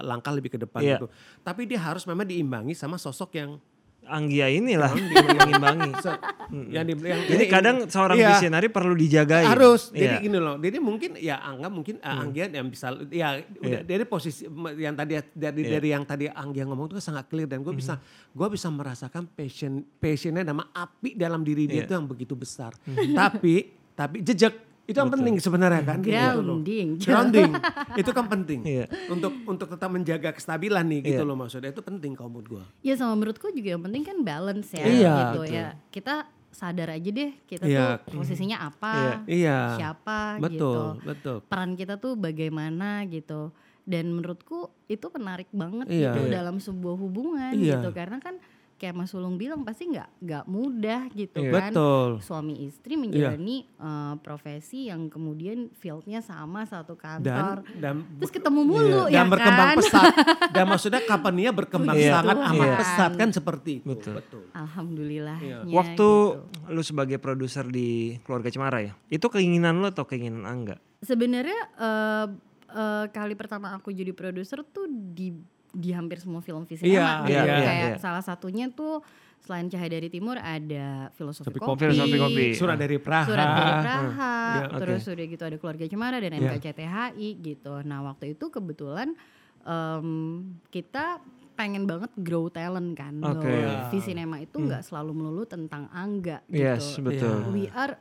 [0.01, 0.97] langkah lebih ke depan Iya.
[0.97, 1.07] gitu.
[1.41, 3.57] Tapi dia harus memang diimbangi sama sosok yang
[4.05, 5.91] Anggia inilah mengimbangi.
[6.75, 8.29] yang, di, yang Jadi yang- kadang seorang Iya.
[8.31, 9.43] visionari perlu dijagai.
[9.43, 9.99] harus Iya.
[9.99, 14.03] jadi gini loh jadi mungkin ya Angga mungkin uh, Anggia yang bisa ya udah dari
[14.03, 15.71] posisi yang tadi dari Iya.
[15.71, 17.97] dari yang tadi Anggia ngomong itu sangat clear dan gue bisa
[18.29, 21.85] gue bisa merasakan passion passionnya nama api dalam diri dia Iya.
[21.85, 22.71] itu yang begitu besar
[23.11, 26.61] tapi tapi jejak itu yang penting sebenarnya kan gitu loh.
[26.61, 27.51] grounding grounding
[28.01, 28.85] itu kan penting Iya.
[29.07, 31.27] untuk untuk tetap menjaga kestabilan nih gitu Iya.
[31.27, 34.69] loh maksudnya itu penting kalau menurut gue ya sama menurutku juga yang penting kan balance
[34.71, 35.45] ya Iya, gitu betul.
[35.51, 36.15] ya kita
[36.49, 37.99] sadar aja deh kita Iya.
[37.99, 40.55] tuh posisinya apa iya siapa betul
[40.95, 43.51] gitu betul peran kita tuh bagaimana gitu
[43.83, 46.13] dan menurutku itu menarik banget Iya.
[46.13, 46.33] gitu Iya.
[46.35, 47.75] dalam sebuah hubungan Iya.
[47.75, 48.37] gitu karena kan
[48.75, 51.51] kayak Mas Sulung bilang pasti nggak nggak mudah gitu Iya.
[51.53, 52.09] kan Betul.
[52.19, 58.61] suami istri menjalani eh, profesi yang kemudian fieldnya sama satu Dan kantor dan terus ketemu
[58.61, 60.05] mulu Iya, ya dan berkembang kan pesat.
[60.51, 62.11] Dan maksudnya company-nya berkembang Iya.
[62.13, 62.49] sangat Betul.
[62.51, 62.77] amat Iya.
[62.77, 64.11] pesat kan seperti itu.
[64.11, 64.43] Betul.
[64.51, 66.69] alhamdulillahnya Waktu gitu.
[66.69, 67.89] lu sebagai produser di
[68.21, 70.75] keluarga Cemara ya, itu keinginan lu atau keinginan Angga?
[70.97, 72.25] sebenarnya eh,
[72.67, 75.31] eh, kali pertama aku jadi produser tuh di
[75.75, 77.35] di hampir semua film visi Iya, gitu.
[77.35, 77.99] iya, iya, kayak iya.
[77.99, 79.03] salah satunya tuh
[79.37, 82.45] selain Cahaya dari Timur ada filosofi Tapi kopi, Filosofi Kopi.
[82.55, 83.27] Surat dari Praha.
[83.29, 86.49] Surat dari Praha, Iya, terus udah gitu ada keluarga Cemara dan Iya.
[86.49, 87.73] NKCTHI gitu.
[87.83, 89.13] Nah waktu itu kebetulan
[89.61, 90.07] em,
[90.67, 91.19] kita
[91.53, 93.15] pengen banget grow talent kan.
[93.21, 93.45] Oke.
[93.45, 96.65] Bahwa Visinema itu nggak selalu melulu tentang angga gitu.
[96.65, 97.45] Yes, betul.
[97.45, 97.51] Iya.
[97.51, 97.93] We are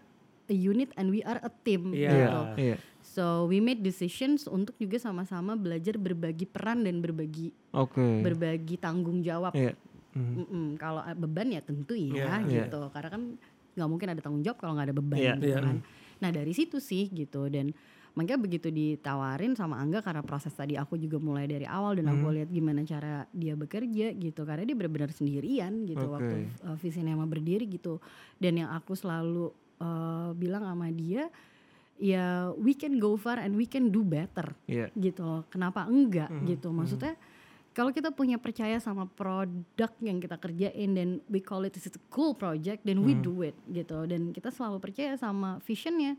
[0.44, 2.10] a unit and we are a team Iya.
[2.10, 2.40] gitu.
[2.58, 2.76] Iya.
[3.14, 8.03] So we made decisions untuk juga sama-sama belajar berbagi peran dan berbagi Oke.
[8.20, 9.55] berbagi tanggung jawab.
[9.55, 9.79] Iya.
[10.12, 10.35] Mhm.
[10.37, 12.42] Mm-mm, Kalau a- beban ya tentu Iya.
[12.42, 12.90] ya gitu.
[12.90, 13.22] Karena kan
[13.74, 15.35] nggak mungkin ada tanggung jawab kalau nggak ada beban Iya.
[15.37, 15.59] gitu Iya.
[15.62, 15.77] kan.
[16.18, 17.70] Nah dari situ sih gitu dan
[18.14, 22.14] makanya begitu ditawarin sama Angga karena proses tadi aku juga mulai dari awal dan Hmm.
[22.16, 26.14] aku lihat gimana cara dia bekerja gitu karena dia benar-benar sendirian gitu Oke.
[26.14, 27.98] waktu uh, Visinema berdiri gitu
[28.38, 31.27] dan yang aku selalu uh, bilang sama dia
[31.96, 34.90] ya we can go far and we can do better Iya.
[34.94, 35.42] gitu loh.
[35.48, 36.68] Kenapa enggak Mhm, gitu?
[36.70, 37.14] Maksudnya
[37.70, 41.92] kalau kita punya percaya sama produk yang kita kerjain dan we call it is a
[42.07, 43.22] cool project, then we Mhm.
[43.22, 44.07] do it gitu.
[44.07, 46.14] Dan kita selalu percaya sama visionnya.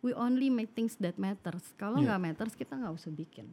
[0.00, 1.72] We only make things that matters.
[1.74, 2.14] Kalau Iya.
[2.14, 3.48] nggak matters kita nggak usah bikin.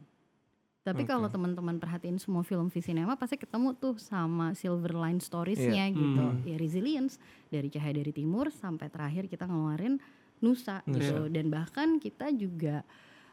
[0.84, 1.16] Tapi Oke.
[1.16, 6.24] kalau teman-teman perhatiin semua film Visinema pasti ketemu tuh sama silver line storiesnya gitu.
[6.28, 6.44] Hmm.
[6.44, 7.16] Ya resilience
[7.48, 9.96] dari Cahaya dari Timur sampai terakhir kita ngeluarin
[10.44, 11.26] Nusa, gitu.
[11.26, 12.84] Dan bahkan kita juga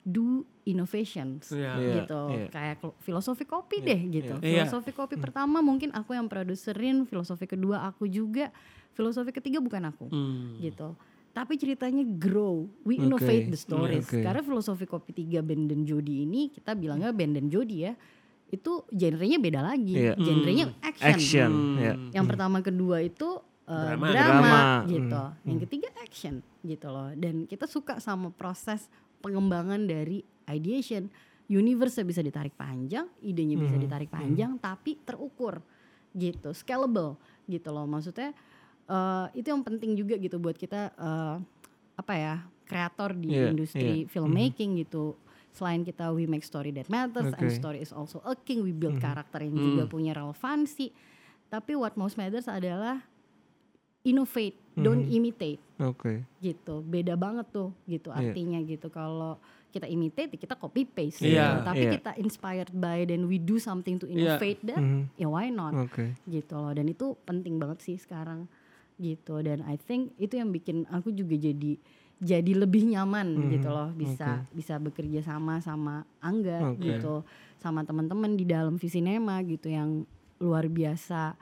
[0.01, 1.71] do innovations Iya.
[1.75, 2.47] Iya, gitu iya.
[2.49, 4.65] kayak filosofi kopi Iya, deh gitu iya.
[4.65, 8.49] filosofi kopi pertama mungkin aku yang produserin filosofi kedua aku juga
[8.91, 10.57] filosofi ketiga bukan aku Hmm.
[10.57, 10.97] gitu
[11.31, 14.19] tapi ceritanya grow we Oke, innovate the stories oke.
[14.19, 17.93] karena filosofi kopi tiga Ben dan Jody ini kita bilangnya Ben dan Jody ya
[18.49, 20.17] itu genrenya beda lagi Iya.
[20.17, 21.51] genrenya action, Action.
[21.51, 21.77] Hmm.
[21.77, 21.93] Iya.
[22.11, 23.37] yang pertama kedua itu
[23.71, 24.07] uh, Drama.
[24.11, 24.59] drama, Drama.
[24.85, 25.21] gitu.
[25.23, 25.47] Hmm.
[25.47, 27.09] Yang ketiga action gitu loh.
[27.15, 31.07] Dan kita suka sama proses pengembangan dari ideation.
[31.47, 33.83] Universe bisa ditarik panjang, idenya bisa Hmm.
[33.83, 35.59] ditarik panjang, tapi terukur
[36.11, 37.83] gitu, scalable gitu loh.
[37.85, 38.31] Maksudnya
[38.85, 41.39] uh, itu yang penting juga gitu buat kita uh,
[41.93, 44.07] apa ya kreator di Iya, industri iya.
[44.07, 45.15] filmmaking gitu.
[45.51, 47.51] Selain kita we make story that matters and Oke.
[47.53, 49.03] story is also a king, we build Mhm.
[49.03, 49.91] karakter yang juga Hmm.
[49.91, 50.95] punya relevansi.
[51.47, 53.03] Tapi what most matters adalah
[54.01, 55.13] innovate, don't Mhm.
[55.13, 56.25] imitate Oke.
[56.37, 56.81] gitu.
[56.81, 58.33] Beda banget tuh gitu Iya.
[58.33, 58.87] artinya gitu.
[58.87, 59.37] Kalau
[59.69, 61.57] kita imitate kita copy paste Iya, gitu.
[61.63, 61.91] Tapi iya.
[61.95, 64.35] kita inspired by then we do something to Iya.
[64.35, 65.01] innovate that, Mhm.
[65.15, 66.17] ya why not Oke.
[66.25, 66.73] gitu loh.
[66.73, 68.49] Dan itu penting banget sih sekarang
[68.97, 69.39] gitu.
[69.39, 71.77] Dan I think itu yang bikin aku juga jadi
[72.21, 76.93] jadi lebih nyaman Mhm, gitu loh bisa bisa bekerja sama sama Angga Oke.
[76.93, 77.25] gitu
[77.57, 80.05] sama teman-teman di dalam Visinema gitu yang
[80.37, 81.33] luar biasa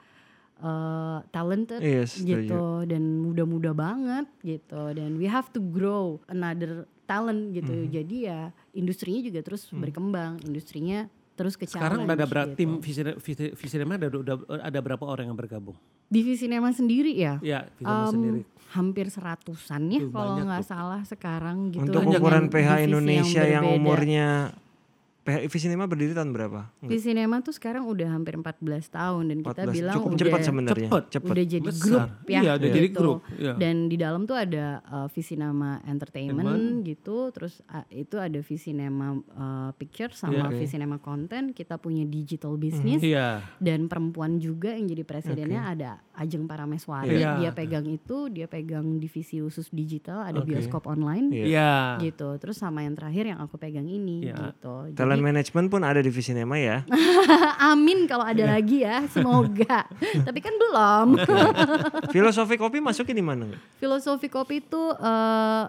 [0.60, 2.28] eh, talented Iya, setuju.
[2.36, 7.88] gitu dan muda-muda banget gitu dan we have to grow another talent gitu Mhm.
[7.90, 12.58] jadi ya industrinya juga terus berkembang industrinya terus ke Sekarang ada berapa gitu.
[12.58, 15.74] tim Visine- Visi- Visinema ada, udah ada berapa orang yang bergabung?
[16.06, 18.40] di Visinema sendiri ya Ya, Visinema Um, sendiri.
[18.70, 23.78] hampir seratusan ya kalau nggak salah sekarang gitu Untuk ukuran PH Indonesia yang, berbeda.
[23.80, 24.28] umurnya
[25.46, 26.70] Visinema berdiri tahun berapa?
[26.76, 26.90] Enggak.
[26.90, 29.72] Visinema tuh sekarang udah hampir 14 tahun dan kita 14.
[29.72, 30.88] bilang Cukup udah cepat sebenarnya.
[30.88, 31.04] Cepet.
[31.10, 31.30] Cepet.
[31.30, 31.84] udah jadi Besar.
[31.84, 32.98] grup ya Iya, udah jadi gitu.
[32.98, 33.18] grup.
[33.32, 33.52] Iya.
[33.54, 36.82] Dan di dalam tuh ada uh, Visinema Entertainment Entertainment.
[36.82, 40.56] gitu, terus uh, itu ada Visinema uh, Picture sama Iya.
[40.56, 41.52] Visinema Content.
[41.52, 43.44] Kita punya digital business Iya.
[43.56, 47.16] dan perempuan juga yang jadi presidennya ada Ajeng Parameswari.
[47.16, 47.38] Iya.
[47.38, 50.50] Dia pegang itu, dia pegang divisi khusus digital, ada Oke.
[50.50, 51.44] bioskop online Iya.
[51.46, 51.72] Iya.
[52.02, 52.36] gitu.
[52.36, 54.52] Terus sama yang terakhir yang aku pegang ini Iya.
[54.52, 54.92] gitu.
[54.92, 56.80] Talent Jadi management pun ada di Visinema ya.
[57.70, 59.84] amin kalau ada lagi ya, semoga.
[60.26, 61.08] Tapi kan belum.
[62.14, 63.46] Filosofi kopi masuknya di mana?
[63.76, 65.64] Filosofi kopi itu eh,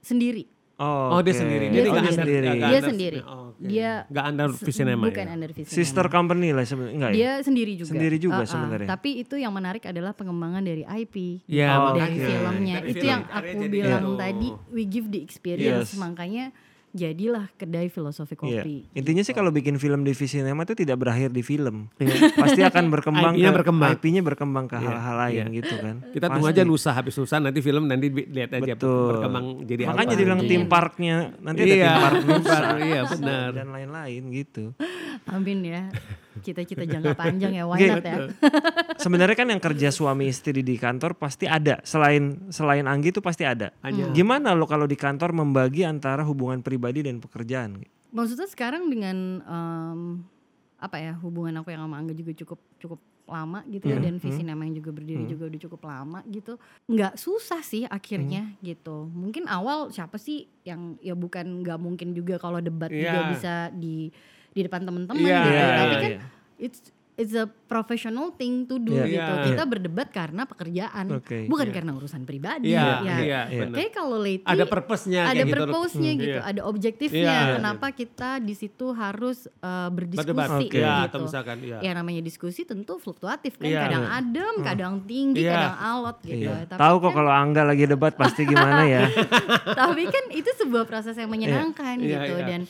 [0.00, 0.44] sendiri.
[0.76, 1.72] Oh, Oh, dia sendiri.
[1.72, 2.44] Dia Dia under- sendiri.
[2.44, 3.18] nggak Dia under- sendiri.
[3.22, 3.64] Oh, oke.
[3.64, 5.32] Dia nggak under Visinema bukan ya?
[5.32, 5.72] under Visinema.
[5.72, 6.92] Sister company lah sebenarnya.
[6.92, 7.16] Enggak ya?
[7.16, 7.88] Dia sendiri juga.
[7.88, 8.50] Sendiri juga Ah, ah.
[8.50, 8.88] sebenarnya.
[8.90, 11.46] Tapi itu yang menarik adalah pengembangan dari IP.
[11.48, 12.26] Iya, Oh, dari oke.
[12.26, 14.18] filmnya Dari itu film, yang aku jadi bilang gitu.
[14.18, 15.96] tadi we give the experience Yes.
[15.96, 16.52] makanya
[16.96, 18.64] jadilah kedai filosofi Iya.
[18.64, 18.88] kopi.
[18.90, 19.28] Intinya gitu.
[19.28, 21.92] sih kalau bikin film di Visinema itu tidak berakhir di film.
[22.34, 23.90] Pasti akan berkembang IP-nya ke berkembang.
[23.94, 25.44] IP-nya berkembang ke Iya, hal-hal lain iya.
[25.54, 25.96] gitu kan.
[26.08, 29.06] Kita tunggu aja Nusa habis Nusa nanti film nanti lihat aja Betul.
[29.12, 30.16] berkembang jadi Makanya apa.
[30.16, 30.48] dibilang Iya.
[30.48, 32.58] tim parknya nanti ada Iya, tim park Nusa.
[32.80, 33.48] iya, benar.
[33.52, 34.64] Dan lain-lain gitu.
[35.26, 35.82] Amin ya.
[36.42, 38.28] Cita-cita jangka panjang ya, why not ya?
[39.02, 41.80] Sebenarnya kan yang kerja suami istri di kantor pasti ada.
[41.84, 43.72] Selain selain Anggi itu pasti ada.
[43.80, 44.10] Ada.
[44.12, 47.80] Gimana lo kalau di kantor membagi antara hubungan pribadi dan pekerjaan?
[48.10, 50.00] Maksudnya sekarang dengan em,
[50.76, 54.46] apa ya hubungan aku yang sama Angga juga cukup cukup lama gitu ya dan visi
[54.46, 59.50] nama yang juga berdiri juga udah cukup lama gitu nggak susah sih akhirnya gitu mungkin
[59.50, 63.30] awal siapa sih yang ya bukan nggak mungkin juga kalau debat juga Iya.
[63.34, 64.14] bisa di
[64.56, 66.20] di depan teman-teman Iya, gitu iya, tapi iya, kan iya.
[66.56, 66.80] it's
[67.16, 69.08] it's a professional thing to do Iya.
[69.08, 69.44] gitu Iya.
[69.48, 71.48] kita berdebat karena pekerjaan Oke.
[71.48, 71.74] bukan Iya.
[71.74, 73.40] karena urusan pribadi Iya, ya iya, Iya.
[73.64, 73.76] benar.
[73.80, 75.52] Kayak kalau lately Ada purpose-nya ada gitu.
[75.56, 76.44] purpose-nya Hmm, gitu, iya.
[76.44, 77.24] ada objektifnya.
[77.24, 77.52] Iya.
[77.56, 80.28] Kenapa kita di situ harus uh, berdiskusi.
[80.28, 81.08] Ya, gitu.
[81.08, 81.78] atau misalkan ya.
[81.80, 83.80] Ya namanya diskusi tentu fluktuatif kan, Iya.
[83.80, 85.52] kadang adem, kadang tinggi, Iya.
[85.56, 86.52] kadang alot gitu.
[86.52, 86.68] Iya.
[86.68, 89.08] Tapi Tahu kok kan, kalau Angga lagi debat pasti gimana ya.
[89.80, 92.44] tapi kan itu sebuah proses yang menyenangkan Iya, gitu iya.
[92.44, 92.60] dan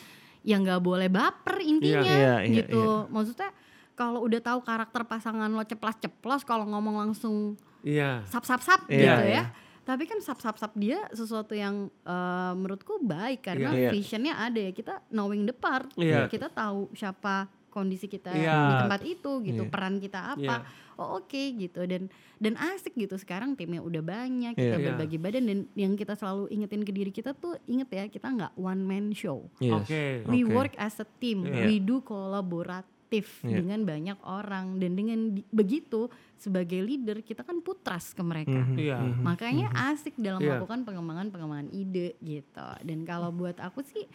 [0.46, 3.10] yang nggak boleh baper intinya Iya, iya, gitu.
[3.10, 3.50] Maksudnya
[3.98, 8.22] kalau udah tahu karakter pasangan lo ceplas-ceplos kalau ngomong langsung Iya.
[8.30, 9.36] sap-sap-sap Iya, gitu iya.
[9.42, 9.44] ya.
[9.82, 13.80] Tapi kan sap-sap-sap dia sesuatu yang eh, menurutku baik karena Iya.
[13.82, 13.90] Iya.
[13.90, 14.70] visionnya ada ya.
[14.70, 16.30] Kita knowing the part, Iya.
[16.30, 18.56] kita tahu siapa kondisi kita Iya.
[18.56, 19.70] di tempat itu gitu, Iya.
[19.70, 20.64] peran kita apa.
[20.96, 24.86] Oh oke gitu dan dan asik gitu sekarang timnya udah banyak kita Iya.
[24.90, 28.56] berbagi badan dan yang kita selalu ingetin ke diri kita tuh inget ya kita nggak
[28.56, 29.44] one man show.
[29.58, 29.76] Yes.
[29.76, 30.24] Oke.
[30.24, 30.48] We Oke.
[30.48, 31.68] work as a team, Iya.
[31.68, 32.88] we do kolaboratif
[33.40, 33.60] Iya.
[33.60, 38.56] dengan banyak orang dan dengan di- begitu sebagai leader kita kan putras ke mereka.
[38.62, 38.96] Mhm, Iya.
[38.98, 39.20] mhm.
[39.20, 40.56] Makanya asik dalam Iya.
[40.56, 42.68] melakukan pengembangan-pengembangan ide gitu.
[42.80, 44.08] Dan kalau buat aku sih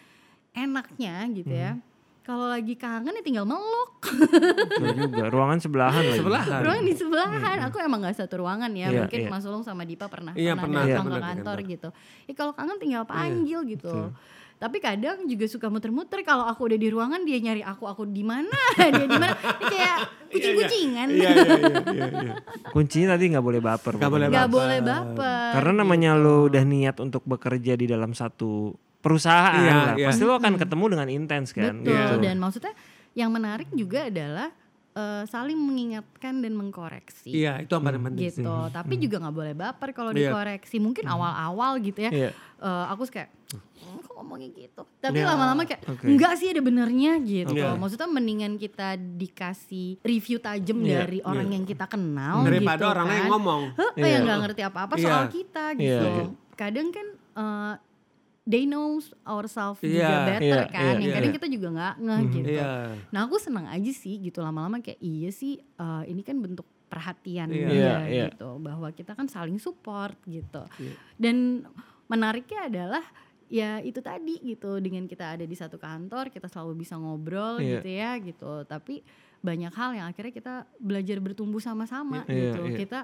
[0.52, 1.78] enaknya gitu ya.
[2.22, 3.98] Kalau lagi kangen ya tinggal meluk.
[3.98, 5.26] Betul juga.
[5.28, 6.20] Ruangan sebelahan lagi.
[6.22, 6.62] Sebelahan.
[6.62, 7.58] Ruangan di sebelahan.
[7.66, 8.88] Aku emang gak satu ruangan ya.
[8.88, 9.30] Iya, Mungkin iya.
[9.30, 10.84] Mas Ulung sama Dipa pernah Iya, pernah pernah.
[10.86, 11.90] datang Iya, ke kantor gitu.
[12.30, 13.90] Ya kalau kangen tinggal panggil gitu.
[13.90, 14.14] betul.
[14.56, 18.22] Tapi kadang juga suka muter-muter kalau aku udah di ruangan dia nyari aku aku di
[18.22, 18.46] mana
[18.78, 19.98] dia di mana Ini kayak
[20.30, 22.34] kucing-kucingan Iya, iya, iya, iya, iya.
[22.70, 23.98] Kuncinya tadi nggak boleh baper.
[23.98, 24.46] Nggak boleh baper.
[24.48, 29.94] boleh baper Karena namanya lo udah niat untuk bekerja di dalam satu perusahaan Iya, lah.
[29.96, 30.08] iya.
[30.08, 31.74] Pasti lo akan ketemu dengan intens kan.
[31.76, 31.92] Betul.
[31.92, 32.16] gitu.
[32.22, 32.74] Dan maksudnya
[33.12, 34.50] yang menarik juga adalah
[34.92, 37.32] eh, saling mengingatkan dan mengkoreksi.
[37.32, 38.28] Iya, itu yang paling penting.
[38.28, 38.44] sih.
[38.44, 38.56] gitu.
[38.70, 40.28] Tapi juga nggak boleh baper kalau Iya.
[40.28, 40.78] dikoreksi.
[40.78, 42.12] Mungkin awal-awal gitu ya.
[42.12, 42.30] Iya.
[42.60, 43.32] eh, aku kayak
[43.82, 44.84] "Hmm, kok ngomongnya gitu.
[45.00, 45.28] Tapi Iya.
[45.28, 46.06] lama-lama kayak Oke.
[46.06, 47.56] enggak sih ada benernya gitu.
[47.56, 47.74] Iya.
[47.74, 53.08] Maksudnya mendingan kita dikasih review tajam Iya, dari orang yang kita kenal Daripada gitu orang
[53.08, 53.16] kan.
[53.16, 53.62] yang ngomong.
[53.74, 54.08] Heeh, Iya.
[54.12, 55.04] yang nggak ngerti apa-apa Iya.
[55.08, 56.04] soal kita gitu.
[56.06, 56.26] Iya.
[56.54, 57.74] Kadang kan eh,
[58.52, 59.96] they knows ourselves Iya.
[59.96, 60.84] juga better Iya, kan.
[60.84, 61.16] iya, yang iya.
[61.16, 62.32] kadang kita juga nggak ngeh Mhm.
[62.34, 62.50] gitu.
[62.52, 62.72] Iya.
[63.08, 67.48] Nah aku senang aja sih gitu lama-lama kayak iya sih eh, ini kan bentuk perhatian
[67.48, 67.56] Iya.
[67.64, 68.26] dia Iya, iya.
[68.28, 70.68] gitu bahwa kita kan saling support gitu.
[70.76, 70.94] Iya.
[71.16, 71.64] Dan
[72.06, 73.04] menariknya adalah
[73.48, 77.80] ya itu tadi gitu dengan kita ada di satu kantor kita selalu bisa ngobrol Iya.
[77.80, 78.54] gitu ya gitu.
[78.66, 79.00] Tapi
[79.40, 82.62] banyak hal yang akhirnya kita belajar bertumbuh sama-sama Iya, gitu.
[82.66, 82.78] iya.
[82.78, 83.00] Kita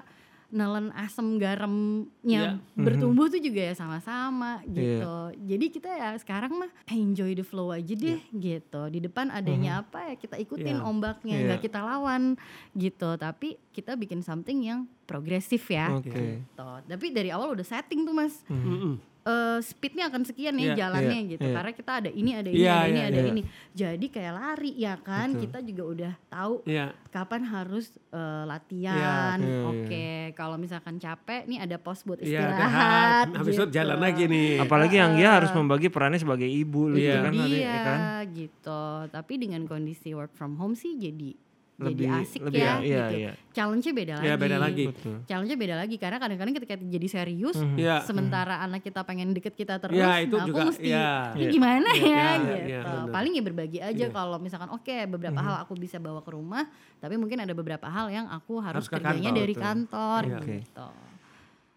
[0.48, 2.74] nelen asam garamnya Iya.
[2.74, 5.16] bertumbuh tuh juga ya sama-sama gitu.
[5.38, 8.82] Jadi kita ya sekarang mah enjoy the flow aja deh gitu.
[8.88, 10.84] Di depan adanya apa ya kita ikutin Iya.
[10.84, 11.44] ombaknya, Iya.
[11.46, 12.40] nggak kita lawan
[12.72, 13.10] gitu.
[13.14, 15.92] Tapi kita bikin something yang progresif ya.
[15.92, 16.08] Oke.
[16.08, 16.68] Gitu.
[16.82, 18.40] Tapi dari awal udah setting tuh mas.
[18.48, 18.96] Mm-mm.
[19.28, 21.52] Eh, speednya akan sekian nih Iya, jalannya iya, gitu iya.
[21.52, 23.28] karena kita ada ini ada ini Iya, ada ini iya, ada iya.
[23.28, 25.42] ini jadi kayak lari ya kan Betul.
[25.44, 26.86] kita juga udah tahu Iya.
[27.08, 32.40] kapan harus eh, latihan Iya, iya, oke kalau misalkan capek nih ada pos buat Iya,
[32.40, 33.74] istirahat Habis itu gitu.
[33.74, 34.50] jalan lagi nih.
[34.58, 37.20] Apalagi yang dia harus membagi perannya sebagai ibu gitu Iya.
[37.20, 37.98] kan tadi, iya ya kan.
[38.32, 41.36] gitu tapi dengan kondisi work from home sih jadi
[41.78, 43.32] Lebih jadi asik lebih ya iya, gitu iya.
[43.54, 44.84] challenge-nya beda lagi Iya, beda lagi.
[44.90, 45.14] Betul.
[45.24, 47.76] challenge-nya beda lagi karena kadang-kadang ketika jadi serius Mhm.
[47.78, 47.96] Iya.
[48.02, 51.10] sementara anak kita pengen deket kita terus Iya, itu nah aku juga, mesti iya.
[51.32, 51.50] ini Iya.
[51.54, 53.14] gimana Iya, ya iya, gitu iya, benar.
[53.14, 54.06] paling ya berbagi aja Iya.
[54.10, 55.46] kalau misalkan oke beberapa Mhm.
[55.46, 56.66] hal aku bisa bawa ke rumah
[56.98, 59.62] tapi mungkin ada beberapa hal yang aku harus, Harus ke kerjanya kantor, dari betul.
[59.62, 60.22] kantor.
[60.34, 60.54] Oke.
[60.60, 60.88] gitu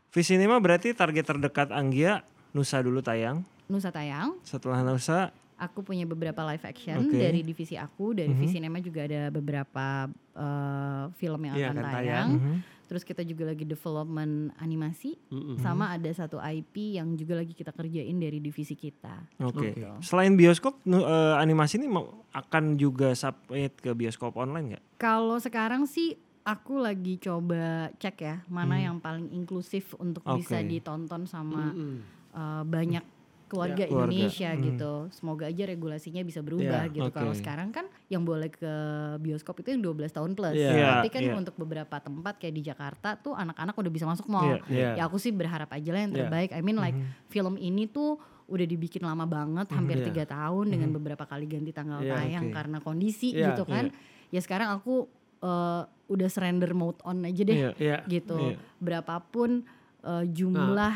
[0.10, 3.46] Visinema berarti target terdekat Anggia Nusa dulu tayang.
[3.70, 7.14] Nusa Tayang Setelah Nusa aku punya beberapa live action Oke.
[7.16, 8.40] dari divisi aku dari Mhm.
[8.40, 12.30] Visinema juga ada beberapa eh, film yang Iya, akan akan tayang tayang.
[12.34, 12.56] Mhm.
[12.88, 15.56] terus kita juga lagi development animasi Mm-mm.
[15.58, 19.72] sama ada satu IP yang juga lagi kita kerjain dari divisi kita Oke.
[19.72, 19.88] Gitu.
[20.02, 21.00] Selain bioskop eh,
[21.38, 24.84] animasi ini mau akan juga submit ke bioskop online nggak?
[24.98, 28.84] Kalau sekarang sih aku lagi coba cek ya mana Hmm.
[28.84, 30.42] yang paling inklusif untuk Oke.
[30.42, 32.02] bisa ditonton sama Mm-mm.
[32.32, 33.04] uh, banyak
[33.52, 33.92] keluarga Ya.
[33.92, 34.08] Keluarga.
[34.08, 34.62] Indonesia Hmm.
[34.64, 34.94] gitu.
[35.12, 36.94] Semoga aja regulasinya bisa berubah Ya.
[36.94, 37.12] gitu.
[37.12, 37.20] Oke.
[37.20, 38.74] Kalau sekarang kan yang boleh ke
[39.20, 40.56] bioskop itu yang 12 tahun plus.
[40.56, 40.72] Iya.
[40.72, 41.36] Iya, Tapi kan iya.
[41.36, 44.48] untuk beberapa tempat kayak di Jakarta tuh anak-anak udah bisa masuk mall.
[44.48, 44.90] Iya, iya.
[44.96, 46.20] Ya aku sih berharap aja lah yang Iya.
[46.24, 46.50] terbaik.
[46.50, 47.28] I mean like Mhm.
[47.28, 48.16] film ini tuh
[48.48, 50.06] udah dibikin lama banget, hampir Iya.
[50.08, 52.54] tiga tahun dengan beberapa kali ganti tanggal Iya, tayang oke.
[52.54, 53.92] karena kondisi Iya, gitu kan.
[54.28, 57.74] Ya sekarang aku eh, udah surrender mode on aja deh.
[57.74, 58.06] Iya.
[58.06, 58.38] gitu.
[58.38, 58.62] Iya.
[58.78, 59.66] Berapapun
[60.02, 60.94] eh, jumlah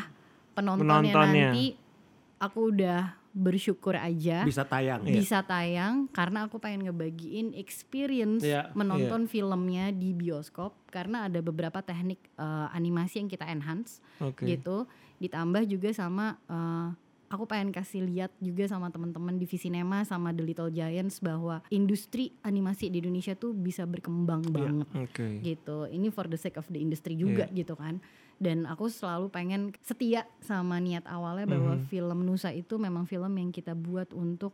[0.52, 1.46] penontonnya, Penontonnya.
[1.50, 1.64] nanti,
[2.46, 5.04] aku udah bersyukur aja Bisa tayang.
[5.04, 11.84] bisa tayang karena aku pengen ngebagiin experience Iya, menonton filmnya di bioskop karena ada beberapa
[11.84, 14.48] teknik eh, animasi yang kita enhance Oke.
[14.48, 14.88] gitu
[15.20, 16.88] ditambah juga sama eh,
[17.28, 22.32] aku pengen kasih lihat juga sama teman-teman di Visinema sama The Little Giants bahwa industri
[22.40, 25.42] animasi di Indonesia tuh bisa berkembang banget Oke.
[25.42, 25.90] gitu.
[25.90, 27.98] Ini for the sake of the industry juga gitu kan.
[28.36, 31.86] Dan aku selalu pengen setia sama niat awalnya bahwa Mhm.
[31.86, 34.52] film Nusa itu memang film yang kita buat untuk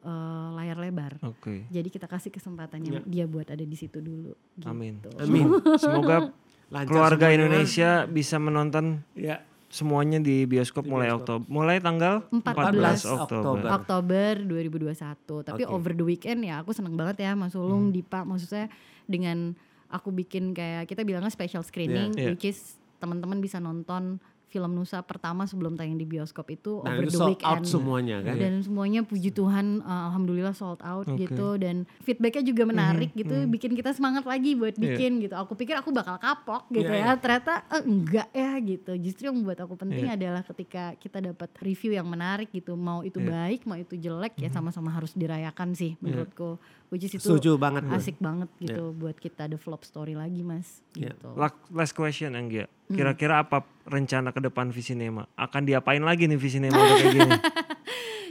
[0.00, 0.08] eh,
[0.56, 1.20] layar lebar.
[1.20, 1.68] Oke.
[1.68, 4.32] Jadi kita kasih kesempatan yang dia buat ada di situ dulu.
[4.56, 4.64] Gitu.
[4.64, 4.96] Amin.
[5.14, 5.44] Amin.
[5.76, 6.32] Semoga
[6.66, 7.36] Lancar keluarga semuanya.
[7.36, 9.44] Indonesia bisa menonton Ya.
[9.68, 11.44] semuanya di bioskop Di mulai bioskop.
[11.44, 11.46] Oktober.
[11.52, 13.60] Mulai tanggal 14 Oktober.
[13.60, 13.68] Oktober.
[13.76, 15.44] Oktober 2021.
[15.44, 15.70] Tapi Oke.
[15.70, 17.92] over the weekend ya aku seneng banget ya Mas Ulung, Hmm.
[17.92, 18.72] Dipa maksudnya
[19.04, 19.52] dengan
[19.86, 22.32] aku bikin kayak kita bilangnya special screening Iya.
[22.32, 27.06] which is teman-teman bisa nonton film Nusa pertama sebelum tayang di bioskop itu Nah over
[27.06, 27.62] itu the sold weekend.
[27.62, 28.34] out semuanya kan.
[28.34, 31.22] dan semuanya puji Tuhan uh, alhamdulillah sold out Oke.
[31.22, 34.82] gitu dan feedbacknya juga menarik gitu bikin kita semangat lagi buat Iya.
[34.90, 38.92] bikin gitu aku pikir aku bakal kapok gitu Iya, ya ternyata eh, enggak ya gitu
[38.98, 40.18] justru yang membuat aku penting Iya.
[40.18, 43.30] adalah ketika kita dapat review yang menarik gitu mau itu Iya.
[43.30, 46.58] baik mau itu jelek ya sama-sama harus dirayakan sih menurutku
[46.90, 47.94] which is itu Setuju banget gue.
[47.94, 51.14] asik banget gitu buat kita develop story lagi mas Iya.
[51.14, 52.66] gitu La- Last question Anggia.
[52.86, 52.94] Hmm.
[52.94, 55.30] Kira-kira apa rencana ke depan Visinema?
[55.34, 57.30] Akan diapain lagi nih Visinema kayak gini?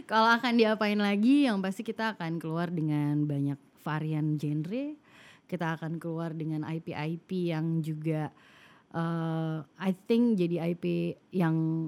[0.06, 4.98] Kalau akan diapain lagi, yang pasti kita akan keluar dengan banyak varian genre.
[5.46, 8.34] Kita akan keluar dengan IP-IP yang juga,
[8.92, 10.86] uh, I think jadi IP
[11.32, 11.88] yang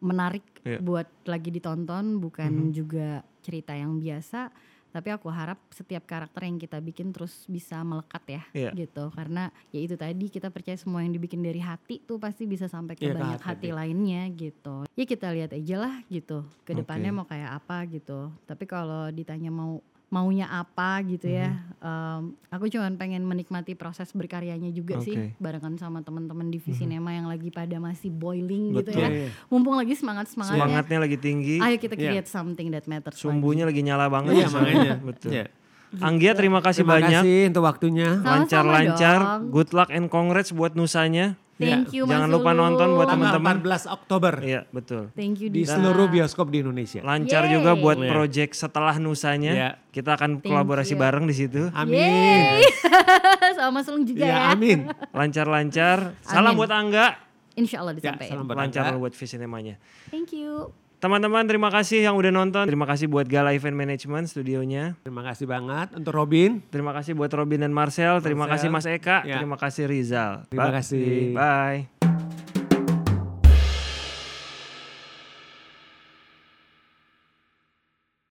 [0.00, 0.80] menarik Iya.
[0.80, 4.48] buat lagi ditonton, bukan juga cerita yang biasa.
[4.90, 8.70] Tapi aku harap setiap karakter yang kita bikin terus bisa melekat ya, Iya.
[8.74, 9.10] gitu.
[9.14, 12.98] Karena ya itu tadi kita percaya semua yang dibikin dari hati tuh pasti bisa sampai
[12.98, 13.76] ke Iya, ke banyak hati, hati iya.
[13.78, 14.76] lainnya gitu.
[14.98, 16.42] Ya kita lihat aja lah gitu.
[16.66, 16.82] Ke Oke.
[16.82, 18.34] depannya mau kayak apa gitu.
[18.44, 19.78] Tapi kalau ditanya mau
[20.10, 21.80] maunya apa gitu ya, Mhm.
[21.80, 25.26] em, aku cuman pengen menikmati proses berkaryanya juga sih, Oke.
[25.28, 25.38] Mhm.
[25.38, 29.00] barengan sama teman-teman di Visinema yang lagi pada masih boiling gitu Betul.
[29.00, 29.08] ya.
[29.08, 29.28] Iya.
[29.46, 32.02] Mumpung lagi semangat semangatnya, Semangatnya lagi tinggi, ayo kita Iya.
[32.10, 33.14] create something that matters.
[33.14, 33.22] lagi.
[33.22, 34.34] sumbunya lagi nyala banget.
[34.34, 34.92] Iya makanya.
[35.00, 35.30] Betul.
[35.30, 35.44] Iya.
[35.92, 37.22] Anggia terima kasih Terima banyak.
[37.22, 38.08] kasih untuk waktunya.
[38.20, 39.18] Lancar-lancar.
[39.20, 39.50] dong.
[39.52, 41.34] Good luck and congrats buat Nusanya.
[41.60, 42.60] Thank you Mas Jangan lupa Lulu.
[42.62, 43.56] nonton buat Tanggal teman-teman.
[43.60, 45.02] 14 Oktober Iya betul.
[45.12, 45.76] Thank you di Dita.
[45.76, 47.00] seluruh bioskop di Indonesia.
[47.00, 47.54] Lancar Yeay.
[47.54, 48.08] juga buat Iya.
[48.08, 49.52] project setelah Nusanya.
[49.52, 49.70] Iya.
[49.86, 50.98] Kita akan Thank kolaborasi you.
[50.98, 51.68] bareng di situ.
[51.70, 52.64] Amin.
[53.56, 54.38] Sama Mas Ulung juga Ya, ya.
[54.50, 54.88] amin.
[55.10, 56.16] Lancar-lancar.
[56.22, 56.58] Salam Amin.
[56.58, 57.06] buat Angga.
[57.52, 58.32] Insya Allah Ya, disampaikan.
[58.32, 58.98] salam buat Lancar Angga.
[58.98, 59.76] buat Visinemanya.
[60.08, 60.72] Thank you.
[61.00, 62.68] Teman-teman terima kasih yang udah nonton.
[62.68, 65.00] Terima kasih buat Gala Event Management studionya.
[65.00, 66.60] Terima kasih banget untuk Robin.
[66.68, 68.20] Terima kasih buat Robin dan Marcel.
[68.20, 68.68] Terima Marcel.
[68.68, 69.24] kasih Mas Eka.
[69.24, 69.40] Ya.
[69.40, 70.44] Terima kasih Rizal.
[70.52, 71.32] Terima kasih.
[71.32, 71.99] Bye.